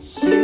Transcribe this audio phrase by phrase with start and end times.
[0.00, 0.39] 主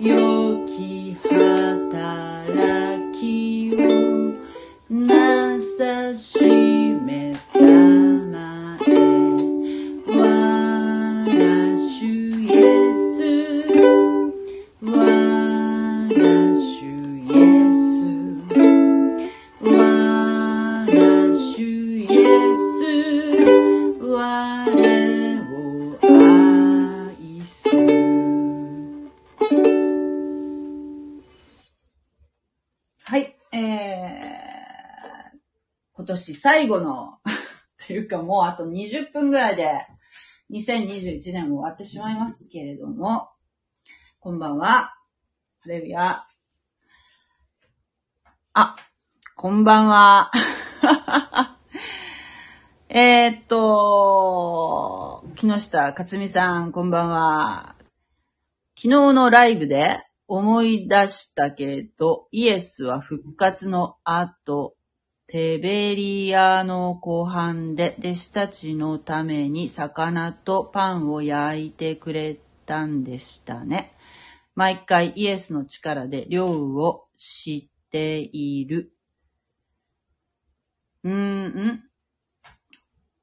[0.00, 1.43] 良き働
[36.44, 37.20] 最後の、
[37.86, 39.86] というかもうあと20分ぐらいで、
[40.50, 43.30] 2021年も終わってしまいますけれども、
[44.20, 44.94] こんばんは。
[45.60, 46.22] ハレルヤ。
[48.52, 48.76] あ、
[49.34, 50.30] こんばんは。
[52.90, 57.74] えっと、木下克美さん、こんばんは。
[58.76, 64.76] 昨日のライブで思い出したけど、イエスは復活の後、
[65.34, 73.96] テベリアの湖畔で弟子たちのために魚とパンを焼いてくれたんでしたね。
[74.54, 78.92] 毎回イエスの力で量を知っている。
[81.02, 81.82] うーん、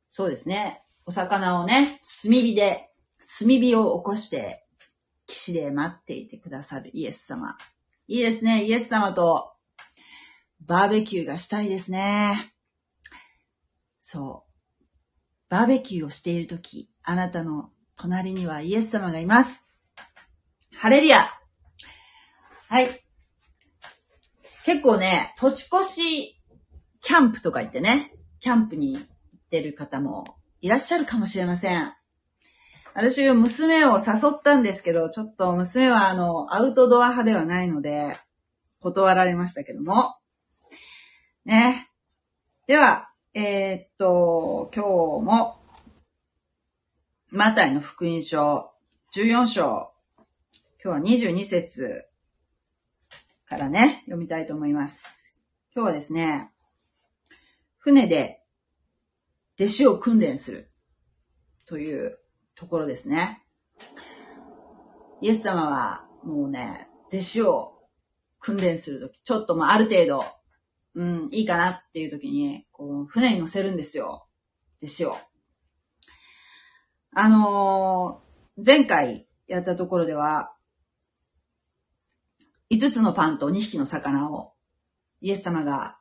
[0.10, 0.84] そうですね。
[1.06, 2.90] お魚をね、炭火で、
[3.40, 4.66] 炭火を起こして、
[5.28, 7.56] 岸で待っていてくださるイエス様。
[8.10, 8.66] いいですね。
[8.66, 9.54] イエス様と
[10.66, 12.54] バーベキューがしたいですね。
[14.02, 14.52] そう。
[15.50, 19.68] バーベキューをしているとき、あなたの隣にはイエス様がいます。
[20.74, 21.30] ハレリア
[22.68, 22.90] はい。
[24.66, 26.42] 結構ね、年越し
[27.02, 29.06] キャンプとか言ってね、キャンプに行っ
[29.50, 31.94] てる方もいらっしゃるかもしれません。
[32.94, 38.18] 私、娘を誘ったんですけど、ちょっと娘はあの、アウトドア派ではないので、
[38.80, 40.16] 断られましたけども。
[41.46, 41.90] ね。
[42.68, 44.90] では、えーっと、今日
[45.26, 45.60] も、
[47.30, 48.72] マタイの福音書、
[49.16, 49.92] 14章、
[50.84, 52.06] 今日は22節
[53.46, 55.40] からね、読みたいと思います。
[55.74, 56.52] 今日はですね、
[57.80, 58.44] 船で
[59.60, 60.72] 弟子を訓練する
[61.66, 62.20] という
[62.54, 63.44] ところですね。
[65.22, 67.80] イエス様はもうね、弟子を
[68.40, 70.24] 訓練するとき、ちょっともうある程度、
[70.96, 74.28] うん、いいかなっていうときに、こう、船に乗せるんですよ。
[74.82, 75.18] 弟子を。
[77.14, 78.32] あのー
[78.64, 80.54] 前回やったところでは、
[82.70, 84.54] 5つのパンと2匹の魚を
[85.22, 85.98] イエス様が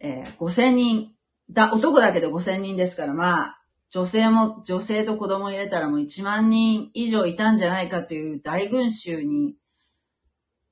[0.00, 1.12] えー、5000人、
[1.50, 3.60] だ、男だけで5000人ですから、まあ、
[3.90, 9.56] 女性も、女性と子供入れたらもう1万人以上いたんじゃないかという大群衆に、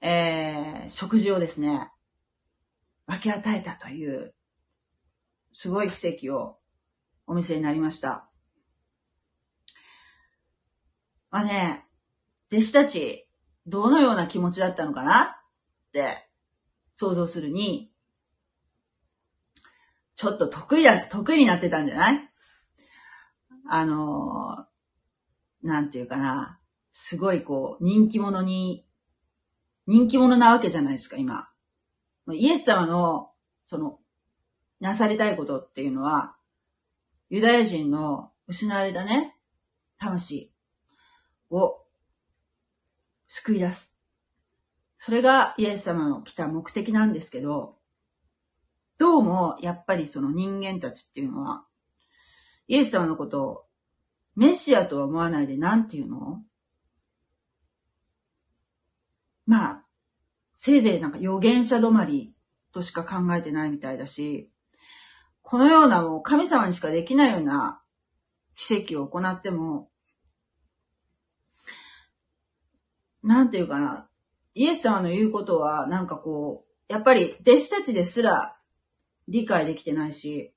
[0.00, 1.91] えー、食事をですね、
[3.06, 4.34] 分け与えたという、
[5.52, 6.58] すごい奇跡を
[7.26, 8.28] お見せになりました。
[11.30, 11.86] まあね、
[12.50, 13.28] 弟子たち、
[13.66, 15.22] どのような気持ちだったのかな？
[15.88, 16.28] って
[16.92, 17.92] 想像するに、
[20.16, 22.30] ちょっと得意だ、得意になってたんじゃない？
[23.68, 24.66] あの、
[25.62, 26.58] なんていうかな、
[26.92, 28.86] すごいこう、人気者に、
[29.86, 31.48] 人気者なわけじゃないですか、今。
[32.30, 33.30] イエス様の、
[33.66, 33.98] その、
[34.80, 36.36] なされたいことっていうのは、
[37.30, 39.36] ユダヤ人の失われたね、
[39.98, 40.52] 魂
[41.50, 41.78] を
[43.26, 43.96] 救い出す。
[44.96, 47.78] それがイエス様の来た目的なんですけど、
[48.98, 51.64] どうも、やっぱりその人間たちっていうのは、
[52.68, 53.64] イエス様のことを
[54.36, 56.42] メシアとは思わないで何て言うの？
[59.46, 59.81] まあ、
[60.64, 62.32] せいぜいなんか預言者止まり
[62.72, 64.48] としか考えてないみたいだし、
[65.42, 67.82] このようなもう神様にしかできないような
[68.54, 69.90] 奇跡を行っても、
[73.24, 74.08] なんていうかな、
[74.54, 78.56] イエス様の言うことはなんかこう、やっぱり弟子たちですら
[79.26, 80.54] 理解できてないし、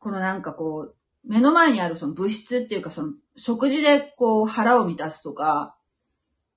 [0.00, 5.76] このなんかこう、目の前にあるその物質っていうかその食事でこう腹を満たすとか、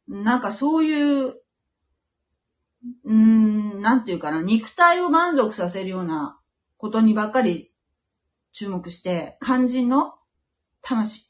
[0.07, 1.42] なんかそういう、
[3.05, 6.39] うん、なんていうかな、肉体を満足させるような
[6.77, 7.71] ことにばっかり
[8.51, 10.15] 注目して、肝心の
[10.81, 11.29] 魂、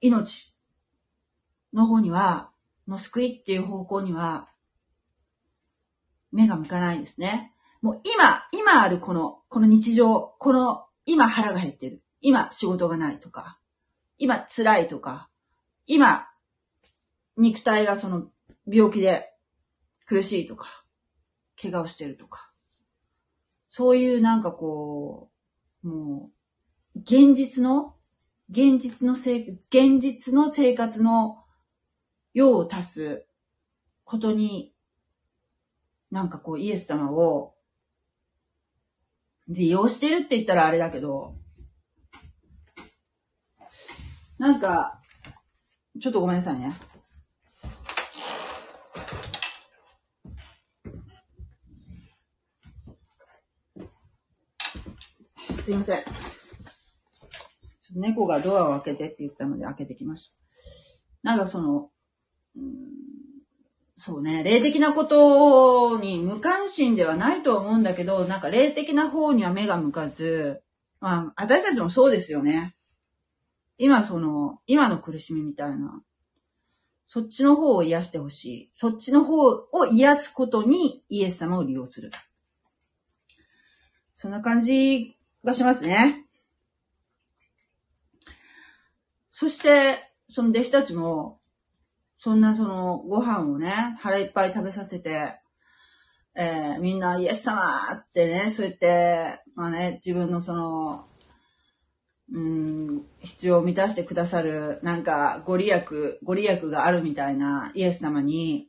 [0.00, 0.56] 命
[1.72, 2.50] の方には、
[2.86, 4.48] の救いっていう方向には、
[6.32, 7.52] 目が向かないですね。
[7.82, 12.02] もう今、今あるこの、この日常、この、今腹が減ってる。
[12.20, 13.58] 今仕事がないとか、
[14.18, 15.28] 今辛いとか、
[15.86, 16.28] 今
[17.36, 18.26] 肉体がその
[18.66, 19.32] 病気で
[20.08, 20.84] 苦しいとか、
[21.60, 22.50] 怪我をしてるとか、
[23.68, 25.30] そういうなんかこ
[25.84, 26.30] う、も
[26.96, 27.94] う、現実の、
[28.50, 31.44] 現実のせ現実の生活の
[32.32, 33.26] 用を足す
[34.04, 34.72] ことに、
[36.10, 37.54] なんかこうイエス様を
[39.46, 41.34] 利用してるって言ったらあれだけど、
[44.38, 45.02] なんか、
[46.00, 46.72] ちょっとごめんなさいね。
[55.68, 56.04] すいません。
[57.94, 60.36] 猫がドアを開けてって言ったので開けてきました。
[61.22, 61.90] なんかその、
[62.56, 62.72] うん、
[63.98, 70.62] そうね、霊的なことに無関心ではないと思うんだけど、なんか霊的な方には目が向かず、
[71.00, 72.74] まあ、私たちもそうですよね。
[73.76, 76.02] 今その、今の苦しみみたいな、
[77.08, 78.70] そっちの方を癒してほしい。
[78.72, 82.10] そっちの方を癒すことにイエス様を利用する。
[84.14, 86.24] そんな感じがしますね。
[89.30, 89.98] そして、
[90.28, 91.38] その弟子たちも、
[92.16, 95.38] そんなそのご飯をね、腹いっぱい食べさせて、
[96.34, 101.06] えー、みんなイエス様ってね、そうやって、まあね、自分のその、
[102.32, 108.68] うん、必要を満たしてくださる、なんか、ご利益、ご利益があるみたいなイエス様に、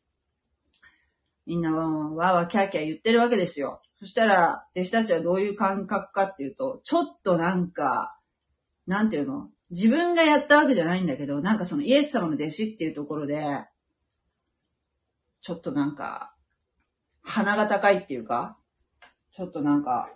[1.46, 3.82] みんなわーわーキャーキャー言ってるわけですよ。
[4.00, 8.18] そしたら、弟子たちはどういう感覚かっていうと、ちょっとなんか、
[8.88, 9.50] なんていうの？
[9.72, 13.65] 自分がやったわけじゃないんだけど、なんかそのイエス様の弟子っていうところで、
[15.41, 16.34] ちょっとなんか、
[17.22, 18.58] 鼻が高いっていうか、
[19.36, 20.10] ちょっとなんか、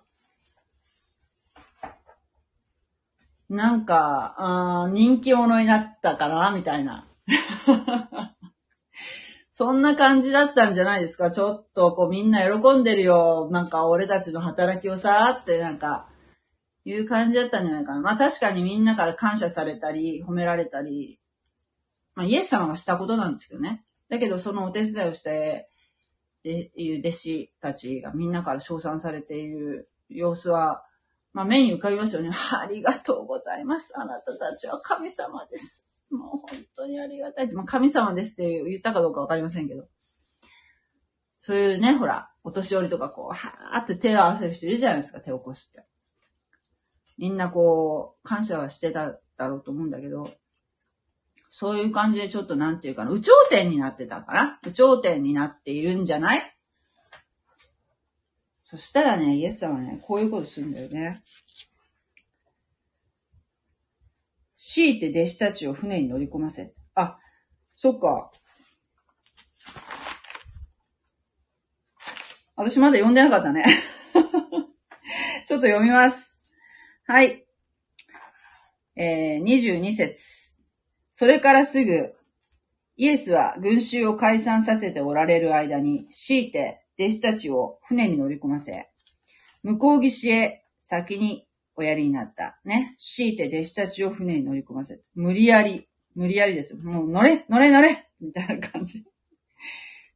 [3.49, 4.35] なんか、
[4.85, 7.07] あ人気者になったかなみたいな。
[9.55, 11.29] そんな感じだったんじゃないですか？
[11.31, 13.49] ちょっと、こうみんな喜んでるよ。
[13.51, 16.09] なんか俺たちの働きをさ、ってなんか、
[16.85, 18.01] いう感じだったんじゃないかな。
[18.01, 21.19] まあ確かにみんなから感謝されたり、褒められたり、
[22.15, 23.85] まあイエス様がしたことなんですけどね。
[24.09, 25.69] だけどそのお手伝いをして、
[26.43, 30.83] で、いう弟子たちがみんなから称賛されている様子は、
[31.31, 32.31] まあ、目に浮かびますよね。
[32.51, 33.93] ありがとうございます。
[33.97, 35.87] あなたたちは神様です。
[36.15, 36.41] もう本
[36.75, 37.51] 当にありがたい。
[37.53, 39.87] まあ、神様ですって言ったかどうかわかりませんけど。
[41.39, 45.83] そういうね、ほら、お年寄りとかこう、はーって手を合わせる人いるじゃないですか、手を起こして。
[47.17, 50.29] みんなこう、感謝はしてただろうと思うんだけど、
[51.49, 56.57] そういう感じでちょっとなんていうかな、有頂天になってたかな有頂天になっているんじゃない？
[58.63, 61.21] そしたらね、イエス様はね、こういうことするんだよね。
[64.65, 66.73] 強いて弟子たちを船に乗り込ませ。
[66.95, 67.19] あ、
[67.75, 68.31] そっか。
[72.55, 73.65] 私まだ読んでなかったね。
[75.45, 76.45] ちょっと読みます。
[77.05, 77.45] はい。
[78.95, 80.57] えー、22節。
[81.11, 82.15] それからすぐ、
[82.95, 88.89] イエスは群衆を解散させておられる間に、強いて弟子たちを船に乗り込ませ、
[89.61, 92.59] 向こう岸へ先におやりになった。
[92.65, 92.95] ね。
[92.97, 96.79] 強いて弟子たちを船に乗り込ませ、無理やり、無理やりですよ。
[96.79, 99.05] もう乗れ、乗れ、乗れみたいな感じ。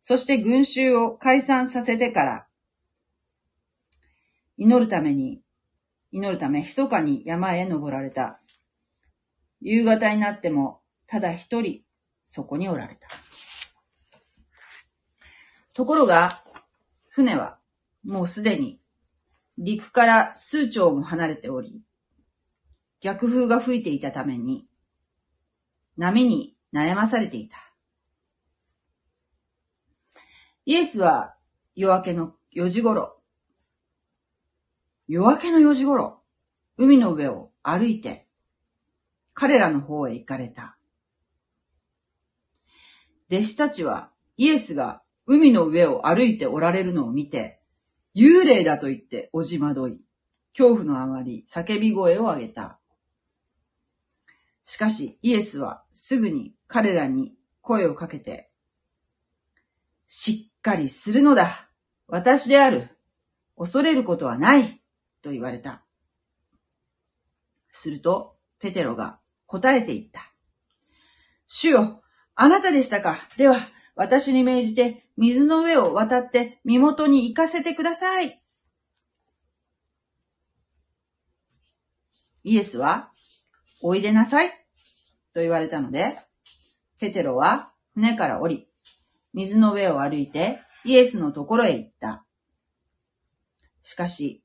[0.01, 2.47] そして群衆を解散させてから、
[4.57, 5.41] 祈るために、
[6.11, 8.39] 祈るため、密かに山へ登られた。
[9.61, 11.83] 夕方になっても、ただ一人、
[12.27, 13.07] そこにおられた。
[15.75, 16.41] ところが、
[17.09, 17.59] 船は、
[18.03, 18.79] もうすでに、
[19.57, 21.81] 陸から数丁も離れており、
[23.01, 24.67] 逆風が吹いていたために、
[25.97, 27.57] 波に悩まされていた。
[30.65, 31.35] イエスは
[31.75, 33.17] 夜明けの4時頃、
[35.07, 36.21] 夜明けの4時頃、
[36.77, 38.27] 海の上を歩いて、
[39.33, 40.77] 彼らの方へ行かれた。
[43.31, 47.56] 弟子たちはイエスが海の上を歩いておられるのを見て、
[48.17, 50.01] 幽霊だと言っておじまどい、
[50.57, 52.79] 恐怖のあまり叫び声を上げた。
[54.63, 58.49] しかしイエスはすぐに彼らに声をかけて、
[60.07, 61.69] しっかりするのだ。
[62.07, 62.89] 私である。
[63.55, 64.81] 恐れることはない。
[65.21, 65.83] と言われた。
[67.71, 70.33] すると、ペテロが答えて言った。
[71.45, 72.01] 主よ、
[72.33, 73.19] あなたでしたか。
[73.37, 73.57] では、
[73.95, 78.41] 私に命じて、水の上を渡って身元に行かせてください。
[82.43, 83.11] イエスは、
[83.81, 84.49] おいでなさい。
[85.33, 86.17] と言われたので、
[86.99, 88.67] ペテロは船から降り、
[89.33, 92.25] 水の上を歩いてイエスのところへ行った。
[93.81, 94.43] しかし、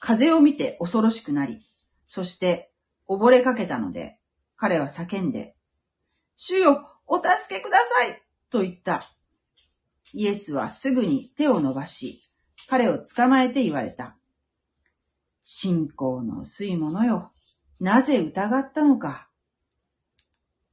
[0.00, 1.64] 風を見て恐ろしくなり、
[2.06, 2.70] そして
[3.08, 4.18] 溺れかけたので、
[4.56, 5.56] 彼は叫んで、
[6.36, 9.17] 主よ、お助けくださいと言った。
[10.12, 12.20] イエスはすぐに手を伸ばし、
[12.68, 14.16] 彼を捕まえて言われた。
[15.42, 17.32] 信仰の薄い者よ。
[17.80, 19.28] なぜ疑ったのか。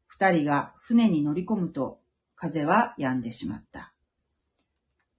[0.07, 1.99] 二人が船に乗り込むと、
[2.35, 3.93] 風は止んでしまった。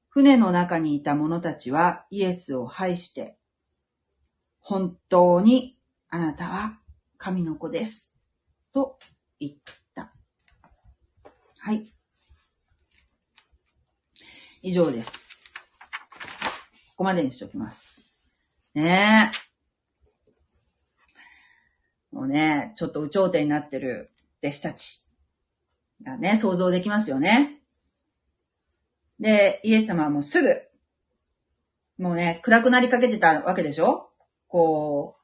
[0.08, 3.36] 船の中にいた者たちはイエスを拝して、
[4.60, 6.78] 本当にあなたは
[7.18, 8.14] 神の子です。
[8.72, 8.98] と
[9.38, 9.52] 言っ
[9.94, 10.12] た。
[11.58, 11.95] はい。
[14.62, 15.54] 以上です。
[16.90, 18.00] ここまでにしておきます。
[18.74, 19.36] ねえ。
[22.14, 24.10] もうね、ちょっと有頂天になってる
[24.42, 25.06] 弟子たち
[26.02, 27.60] がね、想像できますよね。
[29.20, 30.62] で、イエス様はもうすぐ、
[31.98, 34.10] もうね、暗くなりかけてたわけでしょ？
[34.48, 35.22] こう、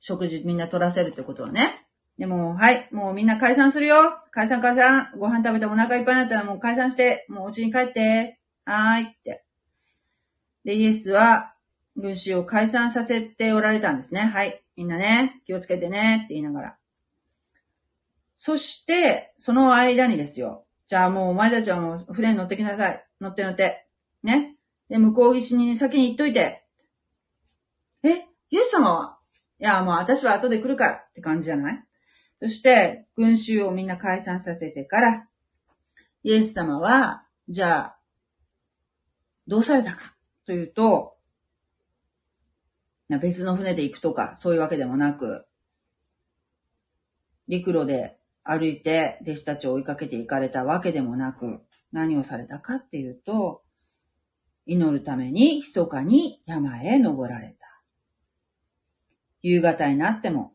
[0.00, 1.81] 食事みんな取らせるってことはね。
[2.22, 3.96] でも、はい、もうみんな解散するよ。
[4.30, 5.10] 解散解散。
[5.18, 8.38] ご飯食べてお腹いっぱいになったらもう解散して、もうお家に帰って。
[8.64, 9.42] はーいって。
[10.64, 11.54] で、イエスは、
[11.96, 14.20] 群衆を解散させておられたんですね。
[14.20, 14.62] はい。
[14.76, 16.76] みんなね、気をつけてねって言いながら。
[18.36, 20.64] そして、その間にですよ。
[20.86, 23.04] じゃあもうお前たちはもう船に乗ってきなさい。
[23.20, 23.88] 乗って乗って。
[24.22, 24.54] ね。
[24.88, 26.62] で、向こう岸に先に行っといて。
[28.04, 28.10] え
[28.50, 29.18] イエス様は？
[29.58, 31.84] いや、もう私は後で来るからって感じじゃない？
[32.42, 35.28] そして、群衆をみんな解散させてから、
[36.24, 37.98] イエス様は、じゃあ、
[39.46, 40.16] どうされたか？
[40.44, 41.16] というと、
[43.20, 45.46] 別の船で行くとか、そういうわけでもなく、
[47.46, 51.60] 陸路で歩いて弟子たちを追いかけて行かれたわけでもなく、
[51.92, 53.62] 何をされたかっていうと、
[54.66, 57.82] 祈るために密かに山へ登られた。
[59.42, 60.54] 夕方になっても、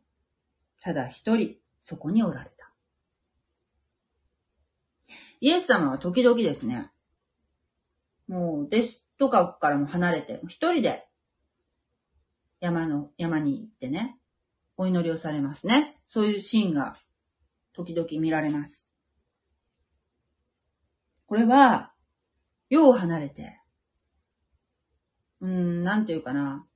[0.82, 1.56] ただ一人
[1.88, 2.70] そこにおられた。
[5.40, 6.92] イエス様は時々ですね、
[8.28, 11.08] もう弟子とかからも離れて、一人で
[12.60, 14.18] 山の、山に行ってね、
[14.76, 16.02] お祈りをされますね。
[16.08, 16.98] そういうシーンが
[17.72, 18.90] 時々見られます。
[21.26, 21.94] これは、
[22.70, 23.62] 世を離れて、
[25.40, 26.68] うん、なんていうかな。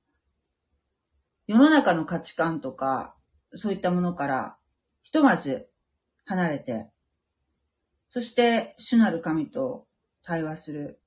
[1.46, 3.14] 世の中の価値観とか、
[3.54, 4.58] そういったものから、
[5.12, 5.68] ひとまず
[6.24, 6.88] 離れて、
[8.08, 9.86] そして主なる神と
[10.24, 11.02] 対話する、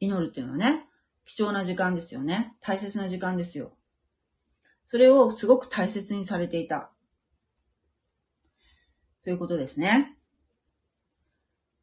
[0.00, 0.84] 祈るっていうのはね、
[1.24, 2.56] 貴重な時間ですよね。
[2.60, 3.76] 大切な時間ですよ。
[4.88, 6.90] それをすごく大切にされていた。
[9.22, 10.18] ということですね。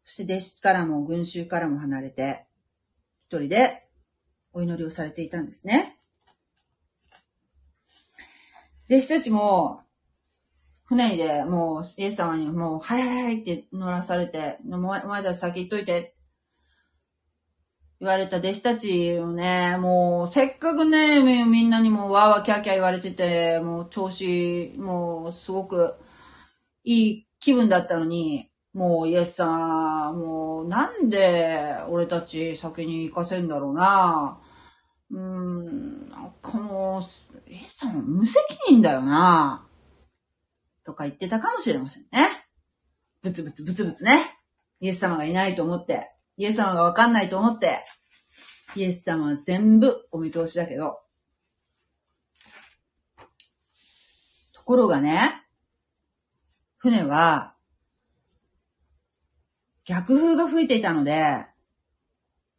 [0.03, 2.45] そして弟子からも群衆からも離れて、
[3.29, 3.87] 一人で
[4.51, 5.97] お祈りをされていたんですね。
[8.89, 9.83] 弟子たちも、
[10.85, 16.15] 船でもうイエス様にもう、はいはいはいって乗らされて、お前たち先行っといて、
[17.99, 25.95] 言われた弟子たちをね、もう、せっかくね、みんなにもわーわーキャーキャー言われてて、もう調子、もうすごく
[26.83, 34.41] いい気分だったのに、もうイエス様、もうなんで俺たち先に行かせんだろうな。
[35.11, 39.62] うーん、なんかもう、イエス様無責任だよな。
[40.85, 42.45] とか言ってたかもしれませんね。
[43.21, 44.37] ブツブツブツブツね。
[44.79, 47.85] イエス様がいないと思って、イエス様がわかんないと思って、
[48.75, 50.99] イエス様は全部お見通しだけど。
[54.53, 55.41] ところがね、
[56.77, 57.55] 船は、
[59.85, 61.45] 逆風が吹いていたので、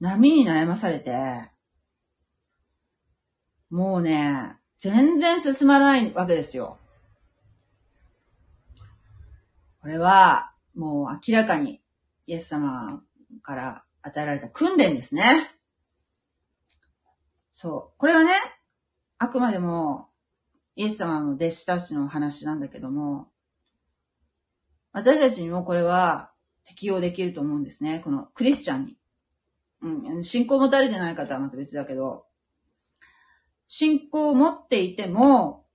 [0.00, 1.50] 波に悩まされて、
[3.70, 6.78] もうね、全然進まないわけですよ。
[9.84, 11.82] これは、もう明らかに
[12.26, 13.02] イエス様
[13.42, 15.50] から与えられた訓練ですね。
[17.52, 17.98] そう。
[17.98, 18.32] これはね、
[19.18, 20.08] あくまでも
[20.74, 23.28] イエス様の弟子たちの話なんだけども、
[24.92, 26.30] 私たちにもこれは
[26.64, 28.00] 適用できると思うんですね。
[28.02, 28.96] このクリスチャンに。
[29.82, 32.24] うん、信仰を持たれてない方はまた別だけど、
[33.68, 35.66] 信仰を持っていても、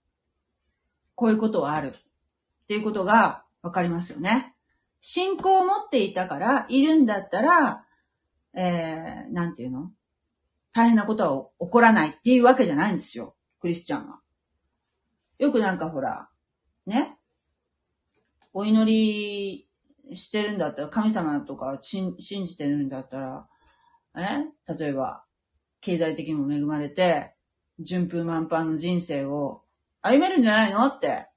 [1.14, 1.90] こういうことはある。
[1.90, 4.56] っていうことがわかりますよね。
[5.02, 7.86] 信仰を持っていたから、いるんだったら、
[8.54, 9.92] えー、なんていうの？
[10.74, 13.36] 大変なことは起こらないっていうわけじゃないんですよ。
[13.60, 14.20] クリスチャンは。
[15.38, 16.30] よくなんかほら、
[16.86, 17.18] ね？
[18.54, 19.68] お祈
[20.10, 23.48] りしてるんだったら、神様とか信じてるんだったら、
[24.18, 24.74] え？
[24.74, 25.24] 例えば、
[25.82, 27.36] 経済的にも恵まれて、
[27.80, 29.64] 順風満帆の人生を
[30.02, 30.86] 歩めるんじゃないの？
[30.88, 31.29] って。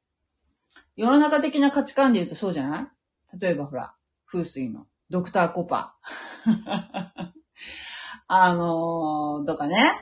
[0.96, 2.92] 世の中的な価値観で言うとそうじゃな
[3.35, 3.38] い？
[3.40, 3.94] 例えばほら、
[4.26, 5.96] 風水のドクターコパ。
[8.28, 9.92] あのー、とかね。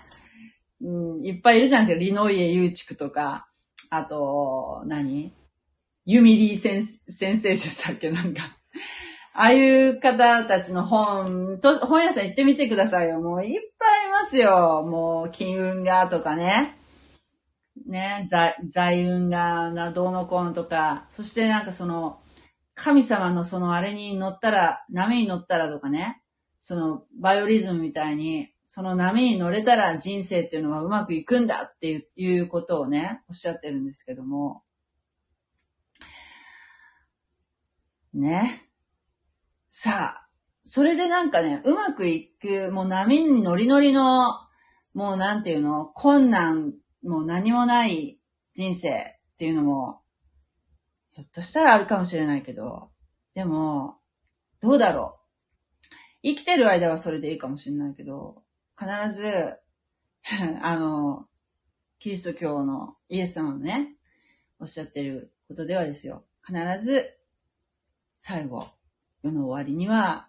[0.82, 2.04] うん、いっぱいいるじゃないですか。
[2.04, 3.48] リノイエユーチクとか、
[3.90, 5.34] あと、何？
[6.06, 8.10] ユミリーセン先生術だっけ？
[8.10, 8.56] なんか。
[9.32, 13.20] ああいう方たちの本、と本屋さん行ってみてくださいよ。
[13.20, 14.82] もういっぱいありますよ。
[14.82, 16.76] もう、金運がとかね。
[17.90, 21.08] ね、財、財運がな、どうのこうのとか。
[21.10, 22.20] そしてなんかその、
[22.74, 26.22] 神様のそのあれに乗ったら、波に乗ったらとかね。
[26.62, 34.62] その、バイオリズムみたいに、その波に乗れたら人生っていうのはうまくいくんだっていうことをね、おっしゃってるんですけども。
[38.14, 38.68] ね。
[39.68, 40.28] さあ、
[40.62, 44.28] それでなんかね、うまくいく、もう波にノリノリの、
[44.94, 48.18] もうなんていうの、困難、もう何もない
[48.54, 50.00] 人生っていうのも、
[51.12, 52.90] ひょっとしたらあるかもしれないけど、
[53.34, 53.98] でも、
[54.60, 55.20] どうだろう。
[56.22, 58.42] 生きてる間はそれでいいかもしれないけど、
[58.78, 59.58] 必ず、
[60.62, 61.26] あの、
[61.98, 63.96] キリスト教のイエス様のね、
[64.58, 66.24] おっしゃってることではですよ。
[66.46, 67.18] 必ず、
[68.20, 68.68] 最後、
[69.22, 70.28] 世の終わりには、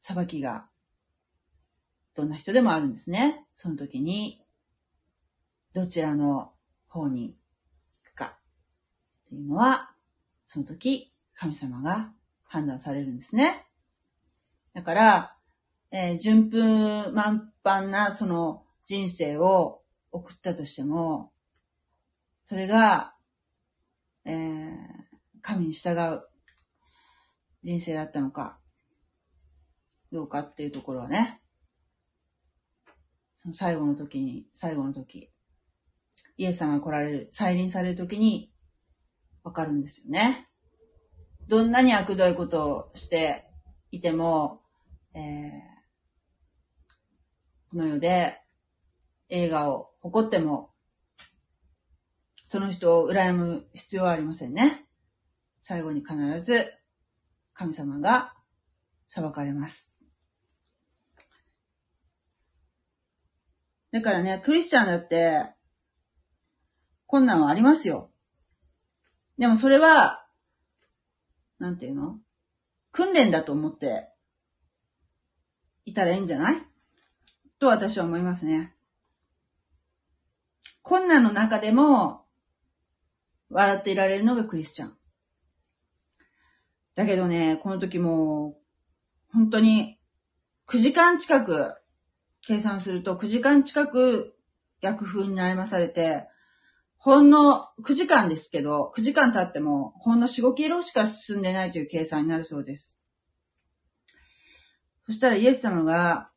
[0.00, 0.68] 裁きが、
[2.14, 3.46] どんな人でもあるんですね。
[3.54, 4.39] その時に、
[5.72, 6.52] どちらの
[6.88, 7.36] 方に
[8.04, 8.38] 行くか
[9.26, 9.92] っていうのは、
[10.46, 12.12] その時、神様が
[12.44, 13.66] 判断されるんですね。
[14.74, 15.36] だから、
[15.92, 21.32] えー、順風満帆なその人生を送ったとしても、
[22.44, 23.14] それが、
[24.24, 24.76] えー、
[25.40, 26.22] 神に従う
[27.62, 28.58] 人生だったのか、
[30.10, 31.40] どうかっていうところはね、
[33.36, 35.30] その最後の時に、最後の時、
[36.40, 38.50] イエス様が来られる、再臨される時に、
[39.44, 40.48] わかるんですよね。
[41.48, 43.46] どんなに悪どいことをして
[43.90, 44.62] いても、
[45.12, 45.20] えー、
[47.68, 48.40] この世で
[49.28, 50.70] 映画を誇っても、
[52.46, 54.86] その人を羨む必要はありませんね。
[55.62, 56.72] 最後に必ず
[57.52, 58.32] 神様が
[59.08, 59.92] 裁かれます。
[63.92, 65.59] だからね、クリスチャンだって、
[67.10, 68.08] 困難はありますよ。
[69.36, 70.24] でもそれは、
[71.58, 72.20] なんていうの？
[72.92, 74.08] 訓練だと思って
[75.84, 76.62] いたらいいんじゃない？
[77.58, 78.76] と私は思いますね。
[80.82, 82.26] 困難の中でも、
[83.48, 84.96] 笑っていられるのがクリスチャン。
[86.94, 88.56] だけどね、この時も、
[89.32, 89.98] 本当に、
[90.68, 91.74] 9時間近く、
[92.46, 94.36] 計算すると9時間近く
[94.80, 96.28] 逆風に悩まされて、
[97.02, 103.02] ほんの9時間ですけど、9時間経っても、ほんの4、5キロしか進んでないという計算になるそうです。
[105.06, 106.30] そしたらイエス様が、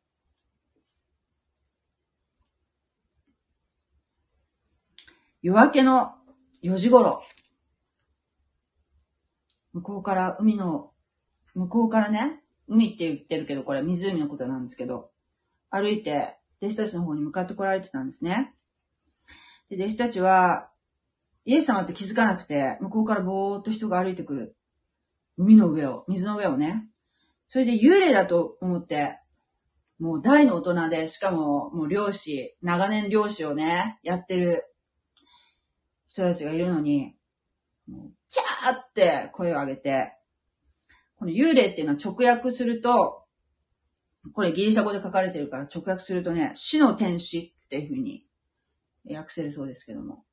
[5.42, 6.14] 夜明けの
[6.62, 7.22] 4時頃、
[9.74, 10.92] 向こうから海の、
[11.52, 15.10] 向こうからね、海って言ってるけど、これ湖のことなんですけど、
[15.68, 18.54] 歩いて、弟子たちの方に向かって来られてたんですね。
[19.76, 20.70] で、弟子たちは、
[21.44, 24.56] イエス様って気づかなくて、向こうからぼーっと人が歩いてくる。
[25.36, 26.88] 海の上を、水の上をね。
[27.48, 29.18] それで幽霊だと思って、
[29.98, 34.64] もう大の大人で、しかももう漁師、長年漁師をね、やってる
[36.08, 37.14] 人たちがいるのに、
[37.86, 40.12] もうキャーって声を上げて、
[41.16, 43.24] この幽霊っていうのは直訳すると、
[44.32, 48.26] これギリシャ語で書かれてるから直訳するとね、死の天使っていうふうに
[49.08, 50.24] 訳せるそうですけども。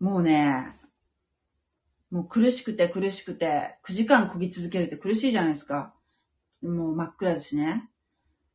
[0.00, 0.76] もうね、
[2.10, 5.94] もう苦しくて苦しくて、9時間漕ぎ続けるって苦しいじゃないですか。
[6.62, 7.88] もう真っ暗だしね。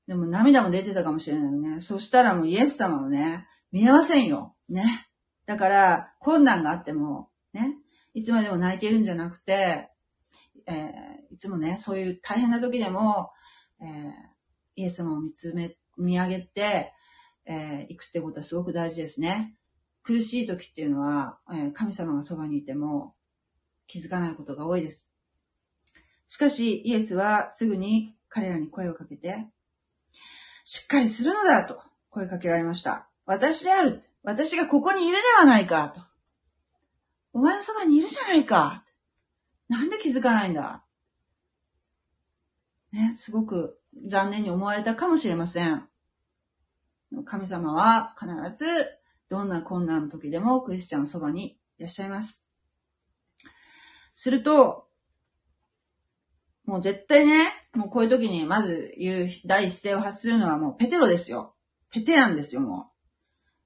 [0.08, 1.82] でも涙も出てたかもしれないよね。
[1.82, 4.56] そしたらもうイエス様をね、見えませんよ。
[4.70, 5.08] ね。
[5.46, 7.76] だから、困難があっても、ね、
[8.14, 9.90] いつまでも泣いているんじゃなくて、
[10.66, 13.32] えー、いつもね、そういう大変な時でも、
[13.82, 14.12] えー、
[14.76, 16.94] イエス様を見つめ、見上げて、
[17.48, 19.56] えー、行くってことはすごく大事ですね。
[20.04, 23.16] 苦しい時っていうのは、えー、神様がそばにいても
[23.88, 25.10] 気づかないことが多いです。
[26.28, 29.48] しかし、イエスはすぐに彼らに声をかけて、
[30.66, 33.10] しっかりするのだと声かけられました。
[33.26, 34.04] 私である。
[34.24, 36.02] 私がここにいるではないかと。
[37.32, 38.84] お前のそばにいるじゃないか。
[39.70, 40.84] なんで気づかないんだ
[42.92, 45.88] ね、すごく残念に思われたかもしれません。
[47.26, 48.66] 神様は必ず
[49.30, 52.46] どんな困難の時でもクリスチャンのそばにいらっしゃいます。
[54.14, 54.88] すると、
[56.66, 61.56] もう絶対ね、もうこういう時にまず言う第一声を発するのはもうペテロですよ。
[61.92, 62.92] ペテなんですよ、も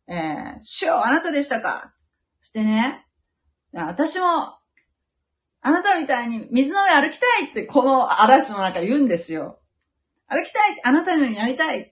[0.08, 0.14] う。
[0.14, 1.94] えー、主よ、あなたでしたか
[2.42, 3.08] そしてね、
[3.74, 4.26] 私も
[5.62, 9.60] あなたみたいに水の上歩きたいってこの嵐の中言うんですよ。
[10.28, 11.91] 歩きたいあなたのようになりたい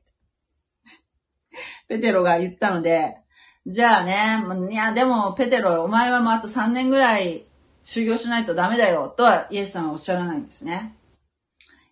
[1.88, 3.18] ペテロが言ったので、
[3.66, 7.46] じゃあね、いやでもペテロ、お前はもうあと3年ぐらい
[7.84, 10.96] 修行しないとダメだよとはイエス様はおっしゃらないんですね。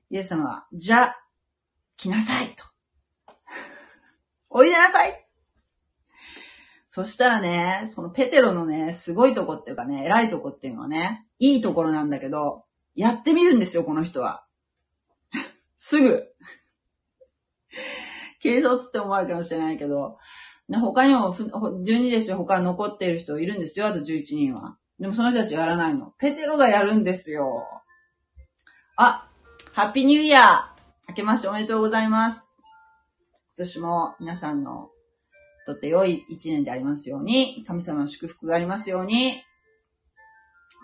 [0.10, 1.24] イエス様は、じゃあ、
[1.98, 2.64] 来なさいと。
[4.50, 5.28] おいでなさい
[6.88, 12.64] そしたらね、そのペテロのね、すごいとこっていうかね、偉いとこっていうのはね、いいところなんだけど、
[12.96, 14.46] やってみるんですよ、この人は。
[15.78, 16.26] すぐ。
[18.48, 20.18] 軽率って思われるかもしれないけど、
[20.70, 24.78] ね、他にも、12ですよ、他残っている人いるんですよ、あと11人は。
[25.00, 26.14] でもその人たちやらないの。
[26.18, 27.64] ペテロがやるんですよ。
[28.96, 29.30] あ、
[29.74, 32.50] ハッピーニューイヤー明けましておめでとうございます。
[33.58, 34.90] 今年も皆さんの
[35.66, 39.42] とって良い一年でありますように、神様の祝福がありますように、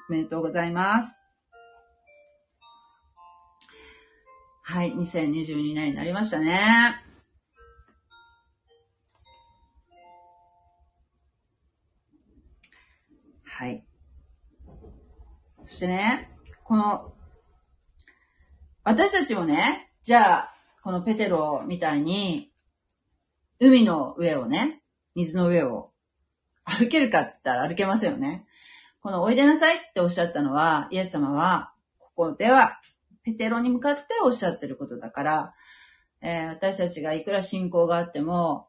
[0.10, 1.20] おめでとうございます。
[4.62, 7.13] はい、2022年になりましたね。
[13.56, 13.86] はい。
[15.66, 16.32] そしてね、
[16.64, 17.14] この、
[18.84, 22.52] 私たちもね、じゃあ、このペテロみたいに、
[23.60, 24.82] 海の上をね、
[25.14, 25.92] 水の上を
[26.66, 28.48] 歩けるかって言ったら歩けませんよね。
[29.02, 32.82] このおいでなさいっておっしゃったのは、イエス様は、ここでは、
[33.22, 35.54] ペテロに向かっておっしゃってることだから、
[36.22, 38.68] えー、私たちがいくら信仰があっても、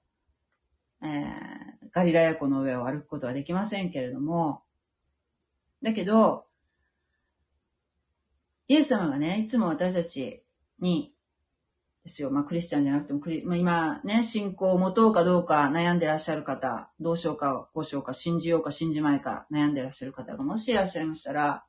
[1.03, 4.64] えー、ガリラヤ湖の上を歩くことはできませんけれども、
[5.85, 6.47] だけど、
[8.69, 10.43] イエス様がね、いつも私たち
[10.81, 11.15] に
[12.05, 12.31] ですよ。
[12.31, 21.67] まあ、クリスチャンじゃなくてもクリ、まあ、今ね、信仰を持とうかどうか悩んでらっしゃる方、どうしようか、こうしようか、信じようか、信じまいか、悩んでらっしゃる方がもしいらっしゃいましたら、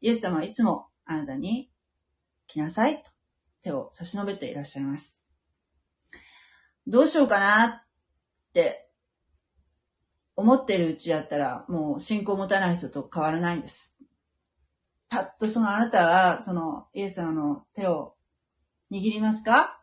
[0.00, 1.70] イエス様はいつもあなたに
[2.48, 3.10] 来なさいと
[3.62, 5.22] 手を差し伸べていらっしゃいます。
[6.88, 8.85] どうしようかなって
[10.36, 13.96] 思ってるうちやったら、もう信仰を持たない人と変わらないんです。
[15.08, 18.14] パッとそのあなたは、そのイエス様の手を
[18.92, 19.80] 握りますか？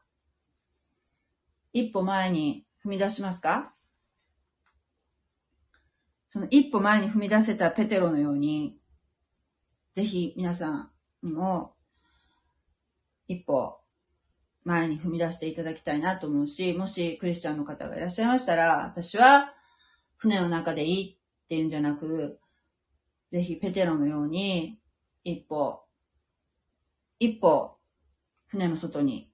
[1.74, 3.74] 一歩前に踏み出しますか？
[6.30, 8.78] その一歩前に踏み出せたペテロのように、
[9.96, 10.92] ぜひ皆さん
[11.24, 11.74] にも
[13.28, 13.80] 一歩
[14.66, 19.54] 前に踏み出していただきたいなと思うし、もしクリスチャンの方がいらっしゃいましたら、私は
[20.18, 22.40] 船の中でいいっていうんじゃなく、
[23.32, 24.80] ぜひペテロのように
[25.24, 25.84] 一歩、
[27.20, 27.78] 一歩
[28.48, 29.32] 船の外に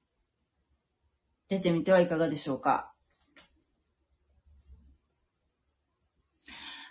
[1.50, 2.94] 出てみてはいかがでしょうか。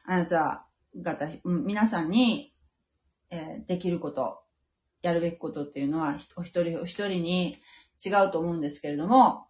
[0.04, 0.66] あなた
[1.02, 2.54] 方、皆さんに、
[3.30, 4.42] えー、できること、
[5.02, 7.58] やるべきことっていうのは、お一人お一人に
[8.04, 9.46] 違うと思うんですけれども、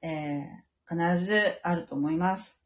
[0.00, 2.61] えー、必ずあると思います。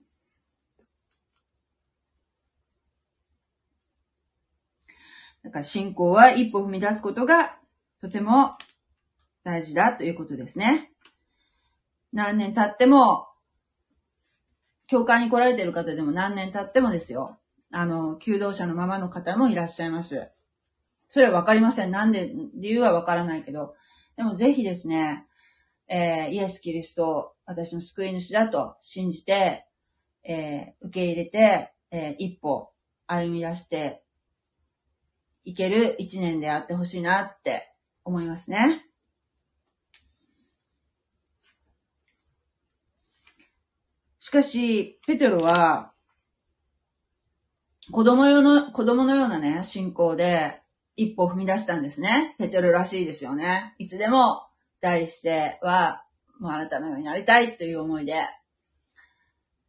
[5.47, 7.57] だから信仰は一歩踏み出すことが
[8.01, 8.59] とても
[9.45, 10.91] 大事だということですね。
[12.13, 13.29] 何年経っても、
[14.89, 17.39] 教会に来られている方でも何年経ってもですよ。
[17.71, 20.29] あの、求道者のままの方もいらっしゃいます。
[21.09, 21.93] それはわかりません。
[21.93, 23.77] なんで、理由はわからないけど。
[24.17, 25.29] でもぜひですね、
[25.87, 29.65] えー、イエス・キリスト、私の救い主だと信じて、
[30.25, 32.73] えー、受け入れて、えー、一歩
[33.07, 34.03] 歩み出して
[35.47, 37.73] いける一年であってほしいなって
[38.05, 38.85] 思いますね。
[44.19, 45.93] しかし、ペテロは、
[47.93, 50.61] 子供用の、子供のようなね、信仰で、
[50.97, 52.35] 一歩踏み出したんですね。
[52.39, 53.77] ペテロらしいですよね。
[53.79, 54.49] いつでも、
[54.81, 56.03] 第一声は、
[56.41, 58.27] もうあなたのようになりたいという思いで、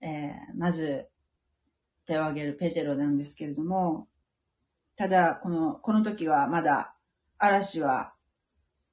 [0.02, 1.08] えー、まず、
[2.08, 4.08] 手を挙げるペテロなんですけれども、
[4.98, 6.96] ただ、この、この時はまだ、
[7.38, 8.14] 嵐は、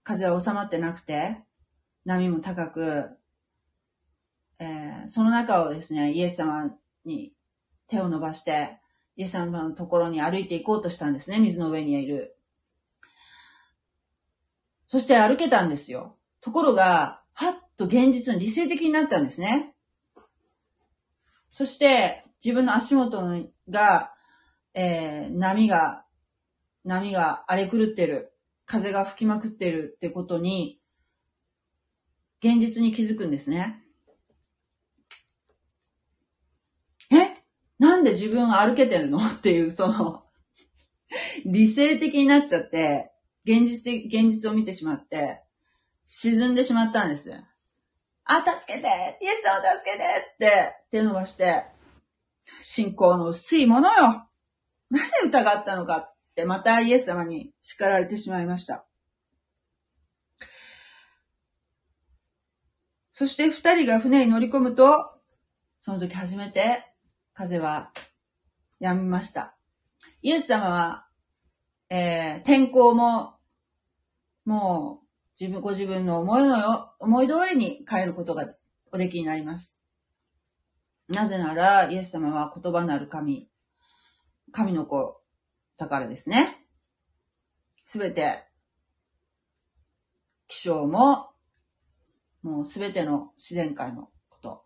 [0.03, 1.39] 風は収まってなくて、
[2.05, 3.09] 波も高く、
[4.59, 7.33] えー、その中をですね、イエス様に
[7.89, 8.79] 手を伸ばして、
[9.17, 12.37] イエス様のところに歩いていこうとしたんですね、水の上にいる。
[14.89, 16.19] そして歩けたんですよ。
[16.43, 19.75] ところが、はっと現実の理性的になったんですね。
[21.51, 23.23] そして、自分の足元
[23.71, 24.14] が、
[24.75, 26.05] えー、波が、
[26.85, 28.33] 波が荒れ狂ってる。
[28.67, 30.81] 風が吹きまくってるってことに、
[32.43, 33.83] 現実に気づくんですね。
[37.11, 37.43] え？
[37.79, 39.19] なんで自分歩けてるの？
[39.29, 40.25] っていう、その
[41.45, 43.13] 理性的になっちゃって、
[43.45, 45.43] 現実的、現実を見てしまって、
[46.07, 47.33] 沈んでしまったんです。
[48.25, 51.67] あ、助けてイエス様助けてって手伸ばして、
[52.61, 54.27] 信仰の薄いものよ
[54.95, 58.87] なぜ疑ったのかってまたイエス様に叱られてしまいました。
[63.11, 65.11] そして二人が船に乗り込むと、
[65.81, 66.87] その時初めて
[67.33, 67.91] 風は
[68.81, 69.57] 止みました。
[70.23, 71.09] イエス様は、
[71.91, 73.35] えー、天候も、
[74.45, 75.07] もう、
[75.41, 78.47] 自分、ご自分の思いのよ、思い通りに変えることが
[78.93, 79.77] おできになります。
[81.09, 83.49] なぜなら、イエス様は言葉なる神、
[84.55, 85.21] 神の子
[85.79, 86.65] だからですね。
[87.87, 88.45] すべて、
[90.47, 91.31] 気象も、
[92.41, 94.65] もうすべての自然界のこと、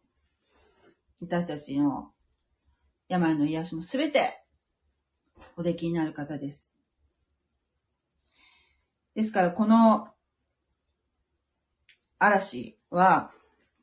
[1.22, 2.11] 私たちの
[3.09, 4.44] 病の癒しもすべて
[5.57, 6.74] おできになる方です。
[9.14, 10.09] ですから、この
[12.18, 13.33] 嵐は、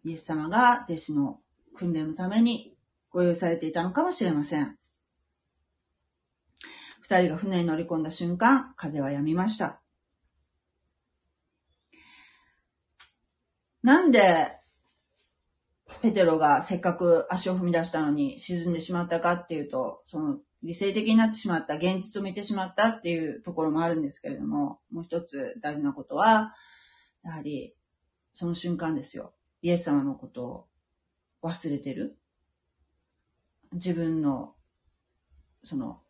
[0.03, 1.39] イエス様が弟子の
[1.75, 2.77] 訓練のために
[3.09, 4.77] ご用意されていたのかもしれません。
[7.07, 9.79] 二人が船に乗り込んだ瞬間、風は止みました。
[13.83, 14.57] なんで
[16.01, 26.55] ペテロがせっかく足を踏み出したのに沈んでしまったかっていうと、その理性的になってしまった、現実を見てしまったっていうところもあるんですけれども、もう一つ大事なことは、
[27.23, 27.75] やはり
[28.33, 29.35] その瞬間ですよ。
[29.61, 30.67] イエス様のことを
[31.43, 32.17] 忘れてる。
[33.73, 34.55] 自分の、
[35.63, 36.01] その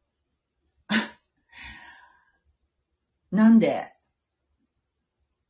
[3.35, 3.93] なんで、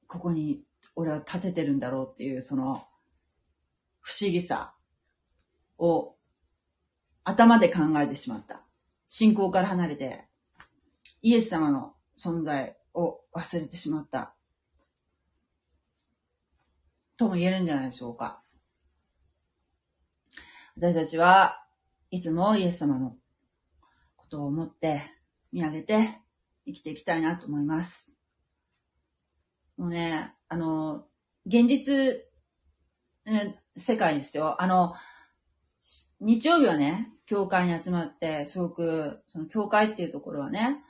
[0.07, 0.63] ここに
[0.95, 2.87] 俺は立ててるんだろうっていう、その、
[4.01, 4.73] 不思議さ
[5.77, 6.15] を
[7.23, 8.63] 頭で考えてしまった。
[9.07, 10.25] 信仰から離れて、
[11.21, 14.33] イエス様の存在を忘れてしまった。
[17.17, 18.41] とも言えるんじゃないでしょうか。
[20.75, 21.65] 私たちは
[22.09, 23.15] いつもイエス様の
[24.17, 25.03] ことを思って
[25.51, 26.24] 見上げて
[26.65, 28.13] 生きていきたいなと思います。
[29.77, 31.05] もうね、あの、
[31.45, 31.95] 現実、
[33.25, 34.61] ね、世界ですよ。
[34.61, 34.93] あの、
[36.19, 40.83] 日曜日はね、教会に集まって、すごく、その教会っていうところはね、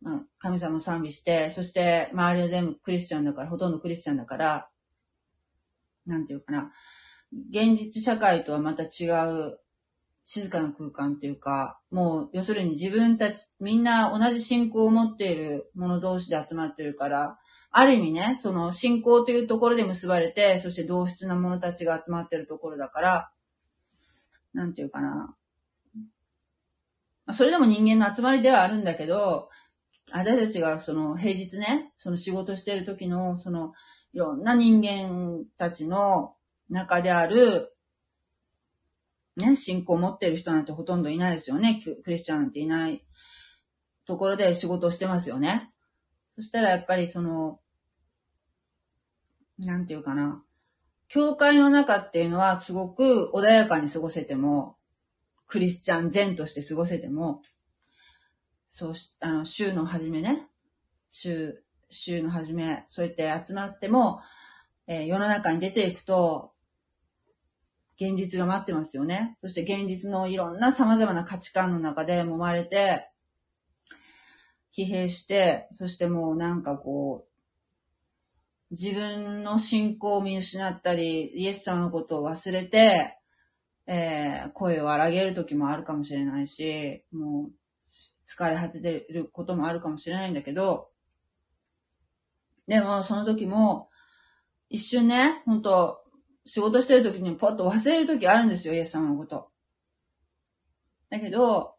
[0.00, 4.68] まあ、神様を賛美して、そして周りは全部クリスチャンだから、ほとんどクリスチャンだから、
[6.06, 6.72] なんていうかな、
[7.50, 9.60] 現実社会とはまた違う
[10.24, 17.38] 静かな空間っていうか、もう、要するに自分たち、みんな同じ信仰を持っている者同士で集まってるから、
[17.72, 23.30] ある意味ね、その信仰というところで結ばれて、そして同質な者たちが集まってるところだから、
[24.52, 25.36] なんていうかな。
[27.32, 29.48] それでも人間の集まりではあるんだけど、
[30.12, 33.72] 私たちがその平日ね、その仕事してる時の、その
[34.12, 36.34] いろんな人間たちの
[36.68, 37.72] 中である、
[39.40, 41.82] ね、信仰を持ってる人なんてほとんどいないですよね。
[42.04, 43.04] クリスチャンなんていない
[44.06, 45.70] ところで仕事をしてますよね。
[46.36, 47.60] そしたらやっぱりその、
[49.58, 50.42] なんていうかな。
[51.08, 54.76] 教会の中っていうのはすごく穏やかに過ごせても、
[55.46, 57.42] クリスチャン善として過ごせても、
[58.70, 60.46] そうし、あの、週の初めね、
[61.08, 64.20] 週、週の初め、そうやって集まっても、
[64.86, 66.52] えー、世の中に出ていくと、
[68.00, 69.36] 現実が待ってますよね。
[69.42, 73.10] そして現実のいろんな様々な価値観の中で揉まれて、
[74.74, 77.30] 疲弊して、そしてもうなんかこう、
[78.70, 83.18] 自分の信仰を見失ったり、イエス様のことを忘れて、
[83.86, 87.52] えー、声を荒げる時もあるかもしれないし、もう
[88.26, 90.88] 疲れ果ててることもあるかもしれないんだけど、
[92.66, 93.90] でもその時も、
[94.70, 96.00] 一瞬ね、本当
[96.46, 99.50] 仕事してる時にポッと忘れる時あるんですよ、イエス様のこと。
[101.10, 101.76] だけど、